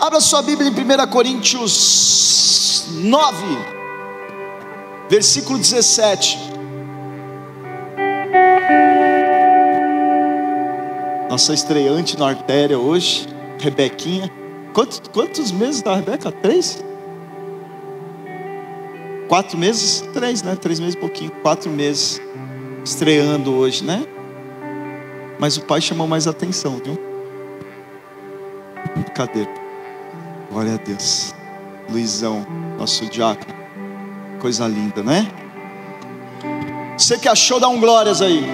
Abra 0.00 0.20
sua 0.20 0.42
Bíblia 0.42 0.68
em 0.68 0.72
1 0.72 1.10
Coríntios 1.10 2.86
9, 3.02 3.44
versículo 5.10 5.58
17. 5.58 6.38
Nossa 11.28 11.52
estreante 11.52 12.16
na 12.16 12.28
artéria 12.28 12.78
hoje, 12.78 13.26
Rebequinha. 13.58 14.30
Quantos, 14.72 15.02
quantos 15.12 15.50
meses 15.50 15.82
da 15.82 15.96
Rebeca? 15.96 16.30
Três? 16.30 16.82
Quatro 19.28 19.58
meses? 19.58 20.04
Três, 20.14 20.42
né? 20.42 20.54
Três 20.54 20.78
meses 20.78 20.94
e 20.94 20.98
pouquinho. 20.98 21.32
Quatro 21.42 21.68
meses. 21.70 22.22
Estreando 22.84 23.52
hoje, 23.52 23.82
né? 23.82 24.06
Mas 25.40 25.56
o 25.56 25.62
pai 25.62 25.80
chamou 25.80 26.06
mais 26.06 26.28
atenção, 26.28 26.80
viu? 26.84 26.96
Cadê? 29.12 29.67
Glória 30.50 30.74
a 30.74 30.76
Deus. 30.76 31.34
Luizão, 31.90 32.46
nosso 32.78 33.06
diácono. 33.06 33.54
Coisa 34.40 34.66
linda, 34.66 35.02
né? 35.02 35.26
Você 36.96 37.18
que 37.18 37.28
achou, 37.28 37.60
dá 37.60 37.68
um 37.68 37.78
glórias 37.78 38.22
aí. 38.22 38.44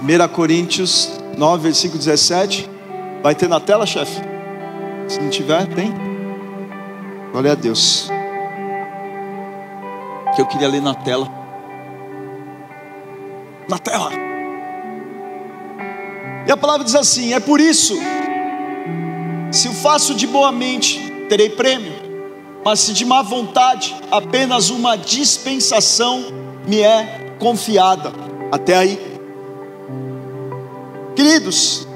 1 0.00 0.28
Coríntios 0.34 1.10
9, 1.36 1.62
versículo 1.62 1.98
17. 1.98 2.68
Vai 3.22 3.34
ter 3.34 3.48
na 3.48 3.60
tela, 3.60 3.86
chefe? 3.86 4.20
Se 5.06 5.20
não 5.20 5.30
tiver, 5.30 5.66
tem. 5.74 5.92
Glória 7.30 7.52
a 7.52 7.54
Deus. 7.54 8.10
Que 10.34 10.42
eu 10.42 10.46
queria 10.46 10.68
ler 10.68 10.82
na 10.82 10.94
tela. 10.94 11.28
Na 13.68 13.78
tela. 13.78 14.10
E 16.46 16.50
a 16.50 16.56
palavra 16.56 16.84
diz 16.84 16.94
assim: 16.94 17.32
É 17.32 17.40
por 17.40 17.60
isso 17.60 17.96
se 19.52 19.68
o 19.68 19.72
faço 19.72 20.14
de 20.14 20.26
boa 20.26 20.52
mente, 20.52 20.98
terei 21.28 21.50
prêmio, 21.50 21.92
mas 22.64 22.80
se 22.80 22.92
de 22.92 23.04
má 23.04 23.22
vontade, 23.22 23.96
apenas 24.10 24.70
uma 24.70 24.96
dispensação 24.96 26.24
me 26.66 26.80
é 26.80 27.34
confiada. 27.38 28.12
Até 28.52 28.76
aí. 28.76 29.20
Queridos, 31.16 31.86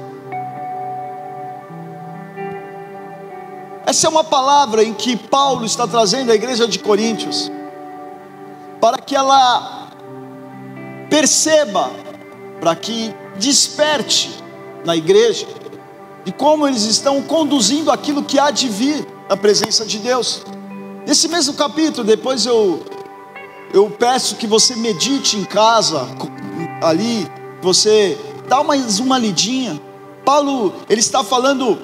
essa 3.85 4.07
é 4.07 4.09
uma 4.09 4.23
palavra 4.23 4.83
em 4.83 4.93
que 4.93 5.15
Paulo 5.15 5.65
está 5.65 5.87
trazendo 5.87 6.31
à 6.31 6.35
igreja 6.35 6.67
de 6.67 6.79
Coríntios, 6.79 7.51
para 8.81 8.97
que 8.97 9.15
ela 9.15 9.89
perceba, 11.09 11.91
para 12.59 12.75
que 12.75 13.13
desperte 13.37 14.29
na 14.83 14.95
igreja, 14.95 15.47
de 16.25 16.31
como 16.31 16.67
eles 16.67 16.83
estão 16.85 17.21
conduzindo 17.21 17.91
aquilo 17.91 18.23
que 18.23 18.39
há 18.39 18.49
de 18.49 18.67
vir 18.67 19.07
na 19.29 19.37
presença 19.37 19.85
de 19.85 19.99
Deus. 19.99 20.43
Nesse 21.05 21.27
mesmo 21.27 21.53
capítulo, 21.53 22.03
depois 22.03 22.45
eu 22.45 22.83
eu 23.71 23.89
peço 23.89 24.35
que 24.35 24.47
você 24.47 24.75
medite 24.75 25.37
em 25.37 25.43
casa 25.43 26.07
ali, 26.81 27.29
você 27.61 28.17
dá 28.47 28.63
mais 28.63 28.99
uma 28.99 29.17
lidinha. 29.17 29.79
Paulo, 30.23 30.73
ele 30.89 30.99
está 30.99 31.23
falando 31.23 31.77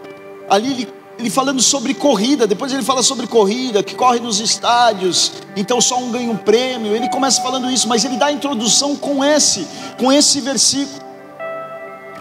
ali 0.49 0.71
ele, 0.71 0.93
ele 1.19 1.29
falando 1.29 1.61
sobre 1.61 1.93
corrida, 1.93 2.47
depois 2.47 2.73
ele 2.73 2.81
fala 2.81 3.03
sobre 3.03 3.27
corrida, 3.27 3.83
que 3.83 3.93
corre 3.93 4.19
nos 4.19 4.39
estádios, 4.39 5.33
então 5.55 5.79
só 5.79 5.99
um 5.99 6.11
ganha 6.11 6.31
um 6.31 6.37
prêmio. 6.37 6.95
Ele 6.95 7.09
começa 7.09 7.41
falando 7.43 7.69
isso, 7.69 7.87
mas 7.87 8.03
ele 8.05 8.17
dá 8.17 8.27
a 8.27 8.31
introdução 8.31 8.95
com 8.95 9.23
esse, 9.23 9.67
com 9.99 10.11
esse 10.11 10.41
versículo. 10.41 10.99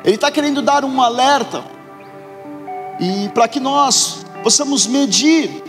Ele 0.05 0.17
está 0.17 0.31
querendo 0.31 0.61
dar 0.61 0.85
um 0.85 1.01
alerta 1.01 1.80
e 3.01 3.29
para 3.31 3.49
que 3.49 3.59
nós 3.59 4.27
possamos 4.43 4.87
medir 4.87 5.65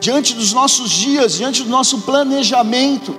diante 0.00 0.34
dos 0.34 0.52
nossos 0.52 0.90
dias, 0.90 1.34
diante 1.34 1.62
do 1.62 1.70
nosso 1.70 2.00
planejamento, 2.00 3.18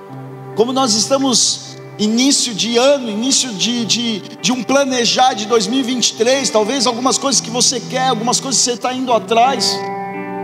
como 0.56 0.74
nós 0.74 0.94
estamos 0.94 1.78
início 1.98 2.54
de 2.54 2.78
ano, 2.78 3.10
início 3.10 3.54
de, 3.54 3.86
de, 3.86 4.20
de 4.20 4.52
um 4.52 4.62
planejar 4.62 5.34
de 5.34 5.46
2023, 5.46 6.50
talvez 6.50 6.86
algumas 6.86 7.18
coisas 7.18 7.40
que 7.40 7.50
você 7.50 7.80
quer, 7.80 8.10
algumas 8.10 8.40
coisas 8.40 8.60
que 8.60 8.66
você 8.66 8.74
está 8.74 8.94
indo 8.94 9.14
atrás, 9.14 9.74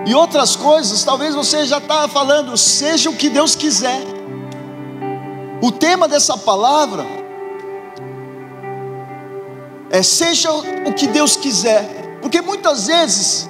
e 0.06 0.16
outras 0.16 0.56
coisas, 0.56 1.04
talvez 1.04 1.36
você 1.36 1.66
já 1.66 1.78
está 1.78 2.08
falando, 2.08 2.58
seja 2.58 3.10
o 3.10 3.16
que 3.16 3.30
Deus 3.30 3.54
quiser. 3.54 4.02
O 5.62 5.72
tema 5.72 6.08
dessa 6.08 6.36
palavra 6.38 7.21
é 9.92 10.02
seja 10.02 10.52
o 10.52 10.94
que 10.94 11.06
Deus 11.08 11.36
quiser, 11.36 12.20
porque 12.22 12.42
muitas 12.42 12.88
vezes 12.88 13.50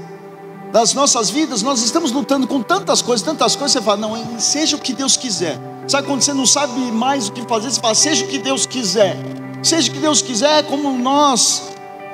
nas 0.74 0.94
nossas 0.94 1.30
vidas 1.30 1.62
nós 1.62 1.82
estamos 1.82 2.12
lutando 2.12 2.48
com 2.48 2.62
tantas 2.62 3.02
coisas, 3.02 3.24
tantas 3.24 3.56
coisas, 3.56 3.74
você 3.74 3.82
fala, 3.82 3.98
não, 3.98 4.40
seja 4.40 4.76
o 4.76 4.80
que 4.80 4.94
Deus 4.94 5.16
quiser. 5.18 5.60
Sabe 5.88 6.08
quando 6.08 6.22
você 6.22 6.34
não 6.34 6.46
sabe 6.46 6.80
mais 6.92 7.28
o 7.28 7.34
que 7.34 7.42
fazer, 7.48 7.70
você 7.70 7.80
fala, 7.80 7.96
seja 7.96 8.26
o 8.26 8.28
que 8.28 8.38
Deus 8.38 8.66
quiser. 8.66 9.18
Seja 9.62 9.92
o 9.92 9.94
que 9.94 10.00
Deus 10.00 10.22
quiser, 10.22 10.60
é 10.60 10.64
como 10.64 10.92
nós 10.98 11.64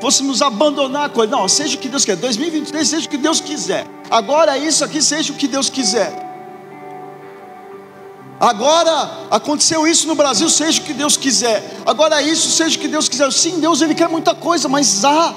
fôssemos 0.01 0.41
abandonar 0.41 1.05
a 1.05 1.09
coisa. 1.09 1.31
Não, 1.31 1.47
seja 1.47 1.77
o 1.77 1.79
que 1.79 1.88
Deus 1.88 2.03
quer. 2.03 2.15
2023, 2.15 2.88
seja 2.88 3.05
o 3.05 3.09
que 3.09 3.17
Deus 3.17 3.39
quiser. 3.39 3.85
Agora 4.09 4.57
isso 4.57 4.83
aqui, 4.83 5.01
seja 5.01 5.31
o 5.31 5.35
que 5.35 5.47
Deus 5.47 5.69
quiser. 5.69 6.26
Agora 8.40 9.28
aconteceu 9.31 9.88
isso 9.88 10.08
no 10.08 10.14
Brasil, 10.14 10.48
seja 10.50 10.80
o 10.81 10.84
que 10.84 10.94
Deus 10.94 11.18
quiser. 11.18 11.81
Agora 11.86 12.22
isso, 12.22 12.52
seja 12.52 12.78
o 12.78 12.80
que 12.80 12.88
Deus 12.88 13.09
quiser. 13.09 13.31
Sim, 13.31 13.59
Deus 13.59 13.81
ele 13.81 13.96
quer 13.96 14.08
muita 14.08 14.36
coisa, 14.36 14.70
mas 14.70 15.03
há 15.03 15.34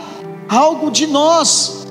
algo 0.48 0.90
de 0.90 1.06
nós, 1.06 1.86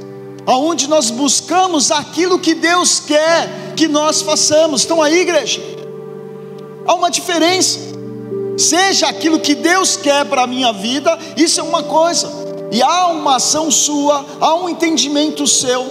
aonde 0.45 0.87
nós 0.87 1.09
buscamos 1.09 1.89
aquilo 1.91 2.37
que 2.37 2.53
Deus 2.53 2.99
quer 2.99 3.73
que 3.75 3.87
nós 3.87 4.21
façamos. 4.21 4.81
Estão 4.81 5.01
aí, 5.01 5.21
igreja? 5.21 5.61
Há 6.85 6.93
uma 6.93 7.09
diferença. 7.09 7.79
Seja 8.57 9.07
aquilo 9.07 9.39
que 9.39 9.55
Deus 9.55 9.95
quer 9.95 10.25
para 10.25 10.43
a 10.43 10.47
minha 10.47 10.71
vida, 10.73 11.17
isso 11.37 11.59
é 11.59 11.63
uma 11.63 11.81
coisa. 11.81 12.29
E 12.71 12.83
há 12.83 13.07
uma 13.07 13.37
ação 13.37 13.71
sua, 13.71 14.25
há 14.39 14.55
um 14.55 14.69
entendimento 14.69 15.47
seu. 15.47 15.87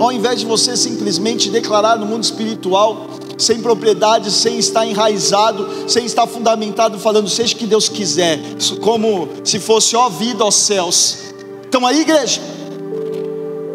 Ao 0.00 0.10
invés 0.10 0.40
de 0.40 0.46
você 0.46 0.76
simplesmente 0.76 1.50
declarar 1.50 1.98
no 1.98 2.06
mundo 2.06 2.24
espiritual, 2.24 3.06
sem 3.40 3.60
propriedade, 3.60 4.30
sem 4.30 4.58
estar 4.58 4.86
enraizado, 4.86 5.68
sem 5.88 6.04
estar 6.04 6.26
fundamentado, 6.26 6.98
falando, 6.98 7.28
seja 7.28 7.54
que 7.54 7.66
Deus 7.66 7.88
quiser, 7.88 8.38
como 8.80 9.28
se 9.44 9.58
fosse 9.58 9.96
ó 9.96 10.08
vida 10.08 10.44
aos 10.44 10.54
céus. 10.54 11.18
Então 11.66 11.86
aí, 11.86 12.00
igreja, 12.00 12.40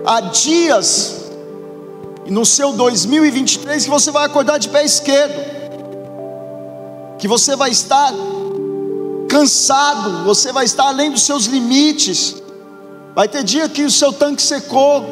há 0.05 0.21
dias 0.21 1.25
no 2.27 2.45
seu 2.45 2.73
2023 2.73 3.83
que 3.83 3.89
você 3.89 4.11
vai 4.11 4.25
acordar 4.25 4.57
de 4.57 4.69
pé 4.69 4.83
esquerdo, 4.83 5.55
que 7.17 7.27
você 7.27 7.55
vai 7.55 7.71
estar 7.71 8.13
cansado, 9.27 10.23
você 10.23 10.51
vai 10.51 10.65
estar 10.65 10.87
além 10.87 11.11
dos 11.11 11.23
seus 11.23 11.45
limites. 11.45 12.35
Vai 13.13 13.27
ter 13.27 13.43
dia 13.43 13.69
que 13.69 13.83
o 13.83 13.91
seu 13.91 14.11
tanque 14.11 14.41
secou, 14.41 15.03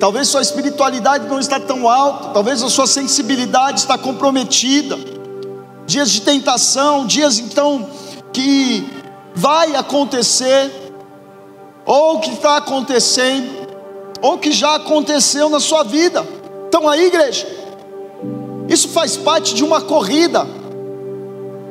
Talvez 0.00 0.28
sua 0.28 0.40
espiritualidade 0.40 1.28
não 1.28 1.38
está 1.38 1.60
tão 1.60 1.86
alta, 1.86 2.30
talvez 2.30 2.62
a 2.62 2.70
sua 2.70 2.86
sensibilidade 2.86 3.80
está 3.80 3.98
comprometida. 3.98 4.98
Dias 5.86 6.10
de 6.10 6.22
tentação, 6.22 7.06
dias 7.06 7.38
então 7.38 7.86
que 8.32 8.88
vai 9.34 9.76
acontecer, 9.76 10.72
ou 11.84 12.18
que 12.18 12.30
está 12.30 12.56
acontecendo, 12.56 13.68
ou 14.22 14.38
que 14.38 14.50
já 14.52 14.76
aconteceu 14.76 15.50
na 15.50 15.60
sua 15.60 15.82
vida. 15.82 16.26
Então 16.66 16.88
aí, 16.88 17.08
igreja, 17.08 17.46
isso 18.70 18.88
faz 18.88 19.18
parte 19.18 19.54
de 19.54 19.62
uma 19.62 19.82
corrida. 19.82 20.46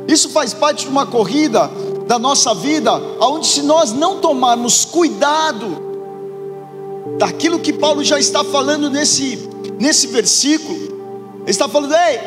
Isso 0.07 0.29
faz 0.29 0.53
parte 0.53 0.83
de 0.83 0.91
uma 0.91 1.07
corrida 1.07 1.67
da 2.05 2.19
nossa 2.19 2.53
vida, 2.53 2.93
onde 3.19 3.47
se 3.47 3.63
nós 3.63 3.91
não 3.91 4.19
tomarmos 4.19 4.85
cuidado 4.85 5.88
daquilo 7.19 7.59
que 7.59 7.73
Paulo 7.73 8.03
já 8.03 8.17
está 8.17 8.43
falando 8.43 8.89
nesse, 8.89 9.47
nesse 9.77 10.07
versículo. 10.07 10.79
Ele 11.41 11.51
está 11.51 11.67
falando, 11.67 11.93
ei, 11.93 12.19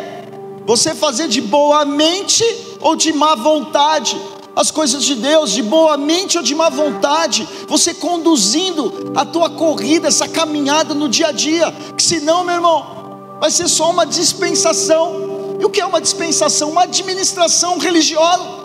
você 0.66 0.94
fazer 0.94 1.26
de 1.28 1.40
boa 1.40 1.84
mente 1.84 2.44
ou 2.78 2.94
de 2.94 3.12
má 3.12 3.34
vontade 3.34 4.20
as 4.54 4.70
coisas 4.70 5.02
de 5.02 5.14
Deus, 5.14 5.50
de 5.50 5.62
boa 5.62 5.96
mente 5.96 6.36
ou 6.36 6.44
de 6.44 6.54
má 6.54 6.68
vontade, 6.68 7.48
você 7.66 7.94
conduzindo 7.94 9.12
a 9.16 9.24
tua 9.24 9.48
corrida, 9.48 10.08
essa 10.08 10.28
caminhada 10.28 10.92
no 10.92 11.08
dia 11.08 11.28
a 11.28 11.32
dia, 11.32 11.72
que 11.96 12.02
senão, 12.02 12.44
meu 12.44 12.56
irmão, 12.56 13.38
vai 13.40 13.50
ser 13.50 13.66
só 13.66 13.90
uma 13.90 14.04
dispensação. 14.04 15.56
E 15.58 15.64
o 15.64 15.70
que 15.70 15.80
é 15.80 15.86
uma 15.86 16.02
dispensação? 16.02 16.70
Uma 16.70 16.82
administração 16.82 17.78
religiosa. 17.78 18.61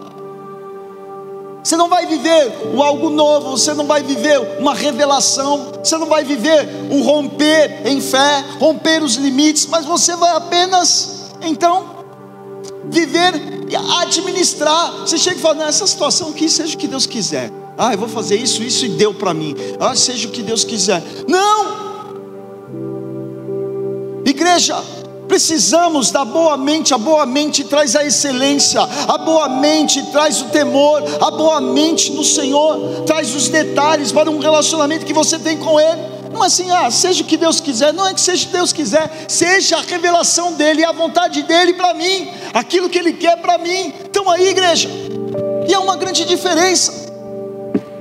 Você 1.64 1.76
não 1.76 1.90
vai 1.90 2.06
viver 2.06 2.72
o 2.74 2.82
algo 2.82 3.10
novo, 3.10 3.52
você 3.52 3.74
não 3.74 3.86
vai 3.86 4.02
viver 4.02 4.58
uma 4.60 4.74
revelação, 4.74 5.74
você 5.84 5.98
não 5.98 6.08
vai 6.08 6.24
viver 6.24 6.68
o 6.90 7.02
romper 7.02 7.82
em 7.86 8.00
fé, 8.00 8.44
romper 8.60 9.04
os 9.04 9.16
limites, 9.16 9.66
mas 9.66 9.86
você 9.86 10.16
vai 10.16 10.36
apenas, 10.36 11.34
então, 11.42 11.98
viver 12.86 13.34
e 13.70 13.76
administrar. 13.76 15.02
Você 15.02 15.18
chega 15.18 15.38
e 15.38 15.42
fala: 15.42 15.66
nessa 15.66 15.86
situação 15.86 16.30
aqui, 16.30 16.50
seja 16.50 16.76
o 16.76 16.78
que 16.78 16.88
Deus 16.88 17.06
quiser. 17.06 17.52
Ah, 17.78 17.94
eu 17.94 17.98
vou 17.98 18.08
fazer 18.08 18.38
isso, 18.38 18.64
isso 18.64 18.86
e 18.86 18.90
deu 18.90 19.14
para 19.14 19.34
mim. 19.34 19.56
Ah, 19.80 19.96
seja 19.96 20.28
o 20.28 20.32
que 20.32 20.42
Deus 20.42 20.64
quiser. 20.64 21.04
Não! 21.28 21.78
Igreja, 24.26 24.84
precisamos 25.28 26.12
da 26.12 26.24
boa 26.24 26.58
mente, 26.58 26.94
a 26.94 26.98
boa 26.98 27.26
mente 27.26 27.64
traz 27.64 27.96
a 27.96 28.06
excelência, 28.06 28.82
a 28.82 29.18
boa 29.18 29.50
mente 29.50 30.02
traz 30.12 30.42
o 30.42 30.46
temor, 30.46 31.04
a 31.22 31.32
boa 31.32 31.62
mente 31.62 32.12
no 32.12 32.24
Senhor 32.24 33.04
traz 33.06 33.36
os 33.36 33.50
detalhes 33.50 34.12
para 34.12 34.30
um 34.30 34.40
relacionamento 34.40 35.06
que 35.06 35.14
você 35.14 35.38
tem 35.38 35.58
com 35.58 35.80
Ele. 35.80 36.18
Não 36.32 36.44
é 36.44 36.48
assim, 36.48 36.70
ah, 36.72 36.92
seja 36.92 37.24
o 37.24 37.26
que 37.26 37.38
Deus 37.38 37.60
quiser, 37.60 37.94
não 37.94 38.06
é 38.06 38.14
que 38.14 38.22
seja 38.22 38.44
o 38.44 38.48
que 38.48 38.54
Deus 38.54 38.74
quiser, 38.74 39.26
seja 39.28 39.78
a 39.78 39.82
revelação 39.82 40.54
dEle 40.54 40.82
e 40.82 40.86
a 40.86 40.92
vontade 40.92 41.42
dEle 41.44 41.74
para 41.74 41.94
mim, 41.94 42.30
aquilo 42.54 42.90
que 42.90 42.98
Ele 42.98 43.14
quer 43.14 43.38
para 43.38 43.58
mim. 43.58 43.94
Então 44.10 44.30
aí, 44.30 44.50
igreja, 44.50 44.90
e 45.68 45.74
é 45.74 45.80
uma 45.80 45.96
grande 45.96 46.26
diferença. 46.26 47.08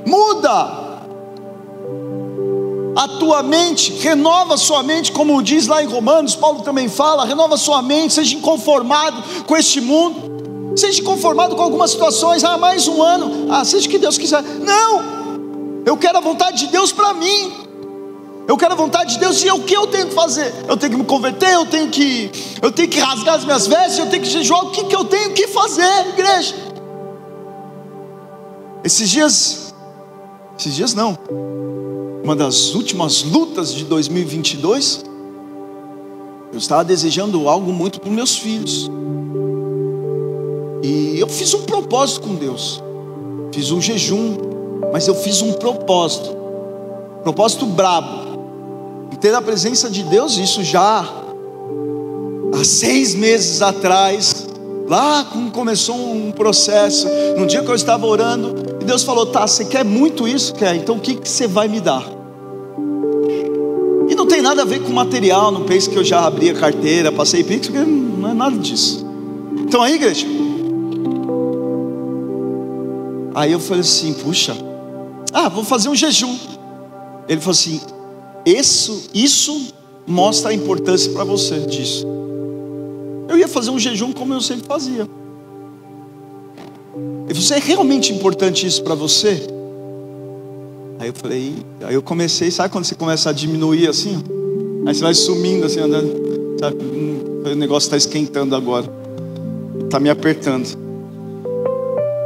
Muda 0.04 0.85
a 2.96 3.06
tua 3.06 3.42
mente, 3.42 3.92
renova 3.92 4.56
sua 4.56 4.82
mente, 4.82 5.12
como 5.12 5.42
diz 5.42 5.66
lá 5.66 5.82
em 5.82 5.86
Romanos, 5.86 6.34
Paulo 6.34 6.62
também 6.62 6.88
fala, 6.88 7.26
renova 7.26 7.58
sua 7.58 7.82
mente, 7.82 8.14
seja 8.14 8.34
inconformado 8.34 9.22
com 9.44 9.54
este 9.54 9.82
mundo, 9.82 10.74
seja 10.74 11.02
conformado 11.02 11.54
com 11.54 11.62
algumas 11.62 11.90
situações, 11.90 12.42
ah, 12.42 12.56
mais 12.56 12.88
um 12.88 13.02
ano, 13.02 13.48
ah, 13.50 13.66
seja 13.66 13.86
o 13.86 13.90
que 13.90 13.98
Deus 13.98 14.16
quiser. 14.16 14.42
Não, 14.42 15.82
eu 15.84 15.94
quero 15.98 16.16
a 16.16 16.22
vontade 16.22 16.60
de 16.60 16.68
Deus 16.68 16.90
para 16.90 17.12
mim. 17.12 17.66
Eu 18.48 18.56
quero 18.56 18.72
a 18.74 18.76
vontade 18.76 19.14
de 19.14 19.18
Deus 19.18 19.42
e 19.42 19.48
é 19.48 19.52
o 19.52 19.60
que 19.60 19.76
eu 19.76 19.88
tenho 19.88 20.06
que 20.06 20.14
fazer? 20.14 20.54
Eu 20.68 20.76
tenho 20.76 20.92
que 20.92 20.98
me 20.98 21.04
converter, 21.04 21.52
eu 21.52 21.66
tenho 21.66 21.90
que, 21.90 22.30
eu 22.62 22.70
tenho 22.70 22.88
que 22.88 22.98
rasgar 22.98 23.34
as 23.34 23.44
minhas 23.44 23.66
vestes, 23.66 23.98
eu 23.98 24.06
tenho 24.06 24.22
que 24.22 24.30
jejuar. 24.30 24.64
O 24.66 24.70
que, 24.70 24.84
que 24.84 24.94
eu 24.94 25.04
tenho 25.04 25.32
que 25.32 25.48
fazer, 25.48 26.08
igreja? 26.10 26.54
Esses 28.84 29.10
dias, 29.10 29.74
esses 30.56 30.74
dias 30.76 30.94
não, 30.94 31.18
uma 32.22 32.34
das 32.34 32.74
últimas 32.74 33.22
lutas 33.22 33.72
de 33.72 33.84
2022, 33.84 35.04
eu 36.52 36.58
estava 36.58 36.84
desejando 36.84 37.48
algo 37.48 37.72
muito 37.72 38.00
para 38.00 38.10
meus 38.10 38.36
filhos. 38.36 38.90
E 40.82 41.18
eu 41.18 41.28
fiz 41.28 41.54
um 41.54 41.62
propósito 41.62 42.22
com 42.22 42.34
Deus. 42.34 42.82
Fiz 43.52 43.70
um 43.70 43.80
jejum, 43.80 44.36
mas 44.92 45.06
eu 45.08 45.14
fiz 45.14 45.42
um 45.42 45.52
propósito. 45.54 46.36
Propósito 47.22 47.66
brabo 47.66 48.26
e 49.12 49.16
ter 49.16 49.34
a 49.34 49.40
presença 49.40 49.88
de 49.88 50.02
Deus, 50.02 50.36
isso 50.36 50.62
já 50.62 51.00
há 52.52 52.64
seis 52.64 53.14
meses 53.14 53.62
atrás, 53.62 54.46
lá 54.88 55.26
começou 55.52 55.96
um 55.96 56.32
processo, 56.32 57.06
no 57.36 57.46
dia 57.46 57.62
que 57.62 57.70
eu 57.70 57.74
estava 57.74 58.06
orando, 58.06 58.65
Deus 58.86 59.02
falou: 59.02 59.26
Tá, 59.26 59.46
você 59.46 59.64
quer 59.64 59.84
muito 59.84 60.26
isso? 60.26 60.54
Quer, 60.54 60.74
então 60.76 60.96
o 60.96 61.00
que, 61.00 61.16
que 61.16 61.28
você 61.28 61.46
vai 61.46 61.68
me 61.68 61.80
dar? 61.80 62.04
E 64.08 64.14
não 64.14 64.26
tem 64.26 64.40
nada 64.40 64.62
a 64.62 64.64
ver 64.64 64.82
com 64.82 64.92
material, 64.92 65.50
não 65.50 65.64
pense 65.64 65.90
que 65.90 65.96
eu 65.96 66.04
já 66.04 66.24
abri 66.24 66.48
a 66.48 66.54
carteira, 66.54 67.10
passei 67.10 67.42
pix, 67.42 67.68
não 67.68 68.30
é 68.30 68.32
nada 68.32 68.56
disso. 68.56 69.04
Então 69.58 69.82
aí, 69.82 69.94
igreja, 69.94 70.26
aí 73.34 73.52
eu 73.52 73.60
falei 73.60 73.80
assim: 73.80 74.14
Puxa, 74.14 74.56
ah, 75.32 75.48
vou 75.48 75.64
fazer 75.64 75.88
um 75.88 75.94
jejum. 75.94 76.36
Ele 77.28 77.40
falou 77.40 77.52
assim: 77.52 77.80
isso, 78.46 79.10
isso 79.12 79.74
mostra 80.06 80.50
a 80.50 80.54
importância 80.54 81.12
para 81.12 81.24
você 81.24 81.60
disso. 81.60 82.06
Eu 83.28 83.36
ia 83.36 83.48
fazer 83.48 83.70
um 83.70 83.78
jejum 83.78 84.12
como 84.12 84.32
eu 84.32 84.40
sempre 84.40 84.66
fazia. 84.66 85.06
E 87.28 87.34
você 87.34 87.54
é 87.54 87.58
realmente 87.58 88.12
importante 88.12 88.66
isso 88.66 88.82
para 88.82 88.94
você? 88.94 89.42
Aí 90.98 91.08
eu 91.08 91.14
falei, 91.14 91.54
aí 91.82 91.94
eu 91.94 92.02
comecei, 92.02 92.50
sabe 92.50 92.70
quando 92.70 92.84
você 92.84 92.94
começa 92.94 93.30
a 93.30 93.32
diminuir 93.32 93.88
assim? 93.88 94.22
Aí 94.86 94.94
você 94.94 95.02
vai 95.02 95.14
sumindo 95.14 95.66
assim, 95.66 95.80
andando, 95.80 96.56
sabe? 96.58 96.76
Hum, 96.82 97.42
o 97.44 97.54
negócio 97.54 97.86
está 97.86 97.96
esquentando 97.96 98.54
agora, 98.56 98.86
está 99.84 100.00
me 100.00 100.08
apertando. 100.08 100.66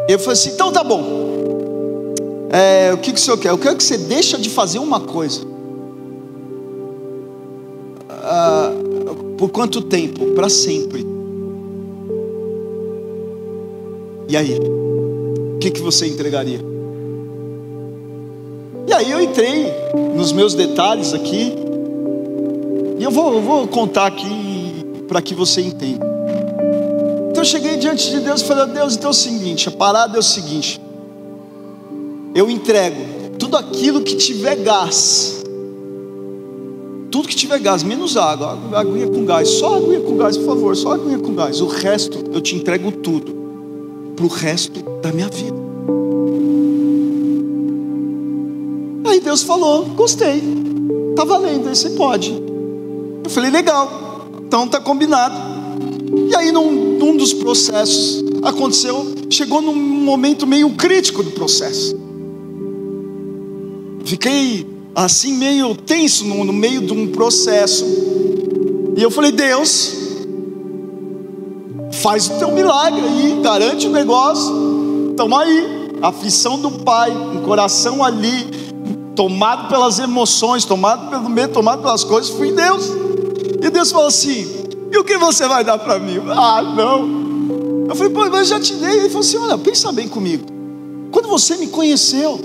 Eu 0.08 0.18
falei 0.18 0.32
assim, 0.34 0.50
então 0.50 0.70
tá 0.70 0.84
bom. 0.84 2.14
É, 2.50 2.92
o 2.92 2.98
que, 2.98 3.12
que 3.12 3.18
o 3.18 3.22
senhor 3.22 3.38
quer? 3.38 3.50
Eu 3.50 3.58
quero 3.58 3.76
que 3.76 3.84
você 3.84 3.96
deixe 3.96 4.36
de 4.36 4.50
fazer 4.50 4.78
uma 4.78 5.00
coisa. 5.00 5.40
Por 9.36 9.48
quanto 9.48 9.80
tempo? 9.80 10.32
Para 10.32 10.48
sempre. 10.48 11.09
E 14.30 14.36
aí? 14.36 14.56
O 14.56 15.58
que, 15.58 15.72
que 15.72 15.80
você 15.80 16.06
entregaria? 16.06 16.60
E 18.86 18.92
aí 18.92 19.10
eu 19.10 19.20
entrei 19.20 19.72
nos 20.14 20.30
meus 20.30 20.54
detalhes 20.54 21.12
aqui. 21.12 21.52
E 22.96 23.02
eu 23.02 23.10
vou, 23.10 23.34
eu 23.34 23.42
vou 23.42 23.66
contar 23.66 24.06
aqui 24.06 24.86
para 25.08 25.20
que 25.20 25.34
você 25.34 25.60
entenda. 25.60 26.06
Então 27.28 27.42
eu 27.42 27.44
cheguei 27.44 27.76
diante 27.76 28.08
de 28.08 28.20
Deus 28.20 28.40
e 28.40 28.44
falei, 28.44 28.72
Deus, 28.72 28.94
então 28.94 29.08
é 29.08 29.10
o 29.10 29.14
seguinte, 29.14 29.68
a 29.68 29.72
parada 29.72 30.16
é 30.16 30.20
o 30.20 30.22
seguinte. 30.22 30.80
Eu 32.32 32.48
entrego 32.48 33.34
tudo 33.36 33.56
aquilo 33.56 34.00
que 34.00 34.14
tiver 34.14 34.54
gás 34.56 35.40
tudo 37.10 37.26
que 37.26 37.34
tiver 37.34 37.58
gás, 37.58 37.82
menos 37.82 38.16
água, 38.16 38.56
aguinha 38.72 39.08
com 39.08 39.24
gás, 39.24 39.48
só 39.48 39.74
aguinha 39.74 40.00
com 40.00 40.16
gás, 40.16 40.36
por 40.36 40.46
favor, 40.46 40.76
só 40.76 40.92
aguinha 40.92 41.18
com 41.18 41.34
gás. 41.34 41.60
O 41.60 41.66
resto 41.66 42.16
eu 42.32 42.40
te 42.40 42.54
entrego 42.54 42.92
tudo, 42.92 43.39
para 44.20 44.26
o 44.26 44.28
resto 44.28 44.82
da 45.00 45.10
minha 45.12 45.28
vida. 45.28 45.56
Aí 49.06 49.18
Deus 49.18 49.42
falou: 49.42 49.86
gostei, 49.86 50.42
tá 51.16 51.24
valendo, 51.24 51.74
você 51.74 51.90
pode. 51.90 52.30
Eu 53.24 53.30
falei: 53.30 53.50
legal, 53.50 54.28
então 54.46 54.68
tá 54.68 54.78
combinado. 54.78 55.34
E 56.28 56.36
aí, 56.36 56.52
num, 56.52 56.98
num 56.98 57.16
dos 57.16 57.32
processos, 57.32 58.22
aconteceu, 58.42 59.14
chegou 59.30 59.62
num 59.62 59.74
momento 59.74 60.46
meio 60.46 60.68
crítico 60.70 61.22
do 61.22 61.30
processo. 61.30 61.98
Fiquei 64.04 64.66
assim 64.94 65.32
meio 65.34 65.74
tenso 65.74 66.26
no, 66.26 66.44
no 66.44 66.52
meio 66.52 66.82
de 66.82 66.92
um 66.92 67.06
processo. 67.08 67.86
E 68.96 69.02
eu 69.02 69.10
falei: 69.10 69.32
Deus, 69.32 69.99
faz 72.02 72.28
o 72.28 72.38
teu 72.38 72.50
milagre 72.50 73.00
aí, 73.00 73.40
garante 73.42 73.86
o 73.86 73.90
negócio. 73.90 75.14
Toma 75.16 75.42
aí, 75.42 75.90
aflição 76.02 76.58
do 76.58 76.70
pai, 76.70 77.10
um 77.10 77.42
coração 77.42 78.02
ali, 78.02 78.46
tomado 79.14 79.68
pelas 79.68 79.98
emoções, 79.98 80.64
tomado 80.64 81.10
pelo 81.10 81.28
medo, 81.28 81.52
tomado 81.52 81.82
pelas 81.82 82.04
coisas, 82.04 82.30
fui 82.30 82.52
Deus. 82.52 82.90
E 83.62 83.70
Deus 83.70 83.90
falou 83.90 84.08
assim: 84.08 84.46
E 84.90 84.98
o 84.98 85.04
que 85.04 85.18
você 85.18 85.46
vai 85.46 85.62
dar 85.62 85.78
para 85.78 85.98
mim? 85.98 86.20
Ah, 86.28 86.62
não. 86.62 87.20
Eu 87.88 87.94
falei, 87.94 88.12
pô, 88.12 88.30
mas 88.30 88.48
já 88.48 88.60
te 88.60 88.74
dei. 88.74 88.98
Ele 88.98 89.08
falou 89.08 89.20
assim: 89.20 89.36
Olha, 89.36 89.58
pensa 89.58 89.92
bem 89.92 90.08
comigo. 90.08 90.44
Quando 91.10 91.28
você 91.28 91.56
me 91.56 91.66
conheceu, 91.66 92.40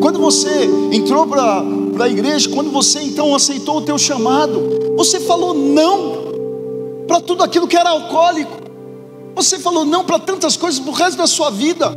quando 0.00 0.18
você 0.18 0.70
entrou 0.92 1.26
para 1.26 1.64
a 2.00 2.08
igreja, 2.08 2.48
quando 2.50 2.70
você 2.70 3.00
então 3.00 3.34
aceitou 3.34 3.78
o 3.78 3.82
teu 3.82 3.98
chamado, 3.98 4.94
você 4.96 5.20
falou 5.20 5.52
não 5.52 6.15
para 7.06 7.20
tudo 7.20 7.42
aquilo 7.42 7.68
que 7.68 7.76
era 7.76 7.90
alcoólico. 7.90 8.52
Você 9.34 9.58
falou 9.58 9.84
não 9.84 10.04
para 10.04 10.18
tantas 10.18 10.56
coisas 10.56 10.80
para 10.80 10.90
o 10.90 10.94
resto 10.94 11.18
da 11.18 11.26
sua 11.26 11.50
vida. 11.50 11.94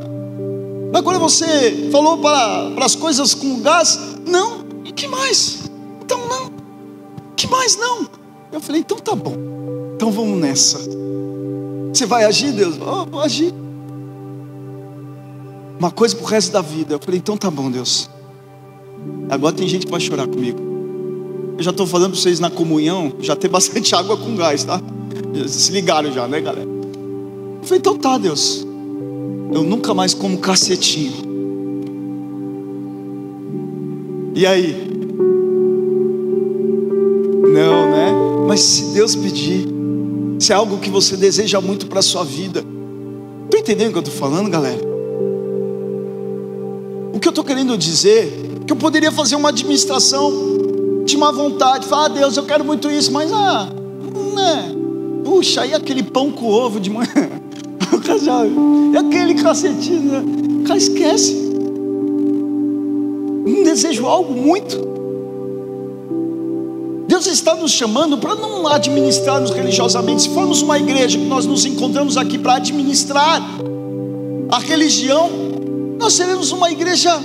Mas 0.91 1.01
quando 1.01 1.19
você 1.19 1.89
falou 1.91 2.17
para, 2.17 2.71
para 2.71 2.85
as 2.85 2.95
coisas 2.95 3.33
com 3.33 3.61
gás, 3.61 3.99
não. 4.25 4.65
E 4.83 4.91
que 4.91 5.07
mais? 5.07 5.69
Então 6.01 6.19
não. 6.27 6.51
Que 7.35 7.47
mais 7.47 7.77
não? 7.77 8.07
Eu 8.51 8.59
falei, 8.59 8.81
então 8.81 8.97
tá 8.97 9.15
bom. 9.15 9.35
Então 9.95 10.11
vamos 10.11 10.39
nessa. 10.39 10.79
Você 11.93 12.05
vai 12.05 12.25
agir, 12.25 12.51
Deus? 12.51 12.75
Oh, 12.77 13.05
vou 13.05 13.21
agir 13.21 13.53
uma 15.79 15.89
coisa 15.89 16.13
para 16.13 16.25
o 16.25 16.27
resto 16.27 16.51
da 16.51 16.61
vida. 16.61 16.95
Eu 16.95 16.99
falei, 16.99 17.19
então 17.19 17.37
tá 17.37 17.49
bom, 17.49 17.71
Deus. 17.71 18.09
Agora 19.29 19.55
tem 19.55 19.67
gente 19.67 19.85
que 19.85 19.91
vai 19.91 20.01
chorar 20.01 20.27
comigo. 20.27 20.59
Eu 21.57 21.63
já 21.63 21.71
estou 21.71 21.87
falando 21.87 22.11
para 22.11 22.19
vocês 22.19 22.39
na 22.39 22.49
comunhão, 22.49 23.13
já 23.19 23.35
tem 23.35 23.49
bastante 23.49 23.95
água 23.95 24.17
com 24.17 24.35
gás, 24.35 24.65
tá? 24.65 24.81
Se 25.47 25.71
ligaram 25.71 26.11
já, 26.11 26.27
né, 26.27 26.41
galera? 26.41 26.67
Eu 26.67 27.63
falei, 27.63 27.79
então 27.79 27.97
tá, 27.97 28.17
Deus. 28.17 28.65
Eu 29.51 29.63
nunca 29.63 29.93
mais 29.93 30.13
como 30.13 30.37
cacetinho. 30.37 31.29
E 34.35 34.45
aí? 34.45 34.89
Não, 37.53 37.89
né? 37.91 38.11
Mas 38.47 38.61
se 38.61 38.93
Deus 38.93 39.15
pedir, 39.15 39.67
se 40.39 40.53
é 40.53 40.55
algo 40.55 40.77
que 40.77 40.89
você 40.89 41.17
deseja 41.17 41.59
muito 41.59 41.87
para 41.87 42.01
sua 42.01 42.23
vida, 42.23 42.63
estou 43.45 43.59
entendendo 43.59 43.89
o 43.89 43.91
que 43.91 43.97
eu 43.97 44.03
estou 44.03 44.15
falando, 44.15 44.49
galera? 44.49 44.79
O 47.13 47.19
que 47.19 47.27
eu 47.27 47.31
estou 47.31 47.43
querendo 47.43 47.77
dizer 47.77 48.31
que 48.65 48.71
eu 48.71 48.77
poderia 48.77 49.11
fazer 49.11 49.35
uma 49.35 49.49
administração 49.49 51.03
de 51.03 51.17
má 51.17 51.31
vontade, 51.31 51.87
falar, 51.87 52.05
ah, 52.05 52.07
Deus, 52.09 52.37
eu 52.37 52.43
quero 52.43 52.63
muito 52.63 52.89
isso, 52.89 53.11
mas 53.11 53.31
ah, 53.33 53.67
né? 54.35 54.78
Puxa, 55.29 55.61
aí 55.61 55.75
aquele 55.75 56.01
pão 56.01 56.31
com 56.31 56.47
ovo 56.47 56.79
de 56.79 56.89
manhã, 56.89 57.07
e 58.91 58.97
aquele 58.97 59.35
cacetinho, 59.35 60.11
né? 60.11 60.23
cara 60.65 60.79
esquece. 60.79 61.35
um 63.45 63.63
desejo 63.63 64.07
algo 64.07 64.33
muito. 64.33 64.75
Deus 67.07 67.27
está 67.27 67.53
nos 67.53 67.71
chamando 67.71 68.17
para 68.17 68.33
não 68.33 68.65
administrarmos 68.67 69.51
religiosamente. 69.51 70.23
Se 70.23 70.29
formos 70.29 70.63
uma 70.63 70.79
igreja 70.79 71.19
que 71.19 71.25
nós 71.25 71.45
nos 71.45 71.63
encontramos 71.63 72.17
aqui 72.17 72.39
para 72.39 72.55
administrar 72.55 73.39
a 74.51 74.57
religião, 74.57 75.29
nós 75.99 76.13
seremos 76.15 76.51
uma 76.51 76.71
igreja 76.71 77.21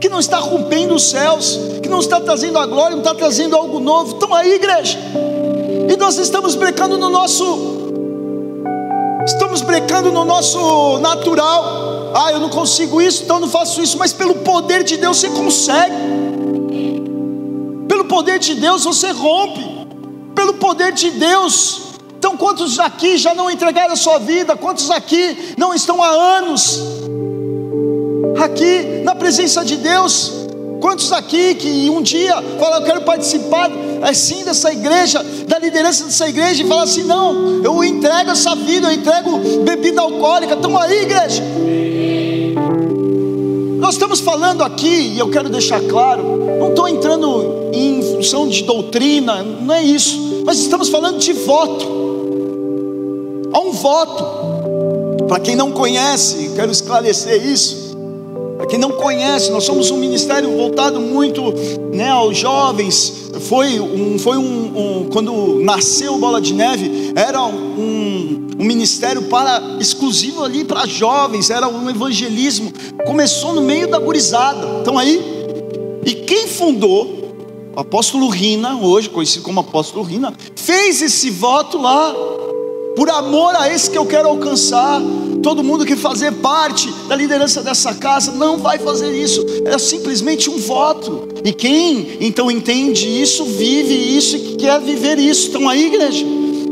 que 0.00 0.08
não 0.08 0.18
está 0.18 0.38
rompendo 0.38 0.96
os 0.96 1.04
céus, 1.08 1.56
que 1.80 1.88
não 1.88 2.00
está 2.00 2.20
trazendo 2.20 2.58
a 2.58 2.66
glória, 2.66 2.96
não 2.96 3.04
está 3.04 3.14
trazendo 3.14 3.54
algo 3.54 3.78
novo. 3.78 4.14
Estão 4.14 4.34
aí, 4.34 4.54
igreja. 4.54 4.98
E 5.88 5.96
nós 5.96 6.18
estamos 6.18 6.54
brecando 6.54 6.98
no 6.98 7.08
nosso. 7.08 7.44
Estamos 9.24 9.62
brecando 9.62 10.12
no 10.12 10.24
nosso 10.24 10.98
natural. 10.98 12.12
Ah, 12.14 12.32
eu 12.32 12.40
não 12.40 12.48
consigo 12.48 13.00
isso, 13.00 13.24
então 13.24 13.36
eu 13.36 13.40
não 13.40 13.48
faço 13.48 13.82
isso. 13.82 13.96
Mas 13.98 14.12
pelo 14.12 14.36
poder 14.36 14.84
de 14.84 14.96
Deus 14.96 15.18
você 15.18 15.30
consegue. 15.30 15.94
Pelo 17.88 18.04
poder 18.04 18.38
de 18.38 18.54
Deus 18.54 18.84
você 18.84 19.10
rompe. 19.10 19.88
Pelo 20.34 20.54
poder 20.54 20.92
de 20.92 21.10
Deus. 21.10 21.82
Então, 22.18 22.36
quantos 22.36 22.78
aqui 22.78 23.16
já 23.16 23.32
não 23.32 23.50
entregaram 23.50 23.92
a 23.92 23.96
sua 23.96 24.18
vida? 24.18 24.56
Quantos 24.56 24.90
aqui 24.90 25.54
não 25.56 25.72
estão 25.72 26.02
há 26.02 26.08
anos 26.08 26.98
aqui 28.42 29.02
na 29.04 29.14
presença 29.14 29.64
de 29.64 29.76
Deus. 29.76 30.32
Quantos 30.80 31.12
aqui 31.12 31.54
que 31.54 31.90
um 31.90 32.00
dia 32.00 32.34
falam, 32.58 32.80
eu 32.80 32.84
quero 32.84 33.02
participar 33.02 33.70
assim 34.02 34.44
dessa 34.44 34.72
igreja, 34.72 35.24
da 35.46 35.58
liderança 35.58 36.04
dessa 36.04 36.28
igreja, 36.28 36.62
e 36.62 36.66
falam 36.66 36.84
assim: 36.84 37.04
não, 37.04 37.62
eu 37.62 37.82
entrego 37.84 38.30
essa 38.30 38.54
vida, 38.54 38.88
eu 38.88 38.92
entrego 38.92 39.38
bebida 39.64 40.00
alcoólica. 40.00 40.54
Estão 40.54 40.78
aí, 40.78 41.02
igreja. 41.02 41.42
Nós 43.78 43.94
estamos 43.94 44.20
falando 44.20 44.62
aqui, 44.62 45.12
e 45.14 45.18
eu 45.18 45.30
quero 45.30 45.48
deixar 45.48 45.80
claro, 45.80 46.22
não 46.58 46.70
estou 46.70 46.88
entrando 46.88 47.70
em 47.72 48.02
função 48.02 48.48
de 48.48 48.64
doutrina, 48.64 49.42
não 49.42 49.74
é 49.74 49.82
isso, 49.82 50.42
mas 50.44 50.58
estamos 50.58 50.88
falando 50.88 51.18
de 51.18 51.32
voto. 51.32 51.86
Há 53.52 53.60
um 53.60 53.72
voto. 53.72 55.26
Para 55.26 55.40
quem 55.40 55.54
não 55.54 55.72
conhece, 55.72 56.52
quero 56.54 56.72
esclarecer 56.72 57.46
isso. 57.46 57.87
Quem 58.66 58.78
não 58.78 58.90
conhece, 58.92 59.50
nós 59.50 59.64
somos 59.64 59.90
um 59.90 59.96
ministério 59.96 60.50
voltado 60.56 61.00
muito 61.00 61.42
né, 61.92 62.10
aos 62.10 62.36
jovens. 62.36 63.30
Foi 63.48 63.78
um, 63.78 64.18
foi 64.18 64.36
um, 64.36 65.02
um 65.02 65.08
quando 65.10 65.60
nasceu 65.60 66.18
Bola 66.18 66.40
de 66.40 66.52
Neve, 66.52 67.12
era 67.14 67.42
um, 67.42 68.48
um 68.58 68.64
ministério 68.64 69.22
para 69.22 69.76
exclusivo 69.78 70.42
ali 70.42 70.64
para 70.64 70.86
jovens, 70.86 71.50
era 71.50 71.68
um 71.68 71.88
evangelismo. 71.88 72.72
Começou 73.06 73.54
no 73.54 73.60
meio 73.60 73.88
da 73.88 73.98
gurizada. 73.98 74.66
Então 74.80 74.98
aí, 74.98 75.22
e 76.04 76.14
quem 76.14 76.48
fundou, 76.48 77.18
o 77.76 77.80
apóstolo 77.80 78.28
Rina, 78.28 78.76
hoje 78.76 79.08
conhecido 79.08 79.44
como 79.44 79.60
apóstolo 79.60 80.02
Rina, 80.02 80.34
fez 80.56 81.00
esse 81.00 81.30
voto 81.30 81.78
lá 81.78 82.12
por 82.98 83.08
amor 83.10 83.54
a 83.54 83.72
esse 83.72 83.88
que 83.88 83.96
eu 83.96 84.04
quero 84.04 84.28
alcançar. 84.28 85.00
Todo 85.40 85.62
mundo 85.62 85.86
que 85.86 85.94
fazer 85.94 86.32
parte 86.32 86.92
da 87.08 87.14
liderança 87.14 87.62
dessa 87.62 87.94
casa 87.94 88.32
não 88.32 88.58
vai 88.58 88.76
fazer 88.76 89.12
isso, 89.14 89.46
é 89.64 89.78
simplesmente 89.78 90.50
um 90.50 90.58
voto. 90.58 91.28
E 91.44 91.52
quem 91.52 92.18
então 92.20 92.50
entende 92.50 93.06
isso, 93.06 93.44
vive 93.44 93.94
isso 93.94 94.36
e 94.36 94.56
quer 94.56 94.80
viver 94.80 95.16
isso. 95.16 95.46
Estão 95.46 95.68
aí, 95.68 95.86
igreja? 95.86 96.26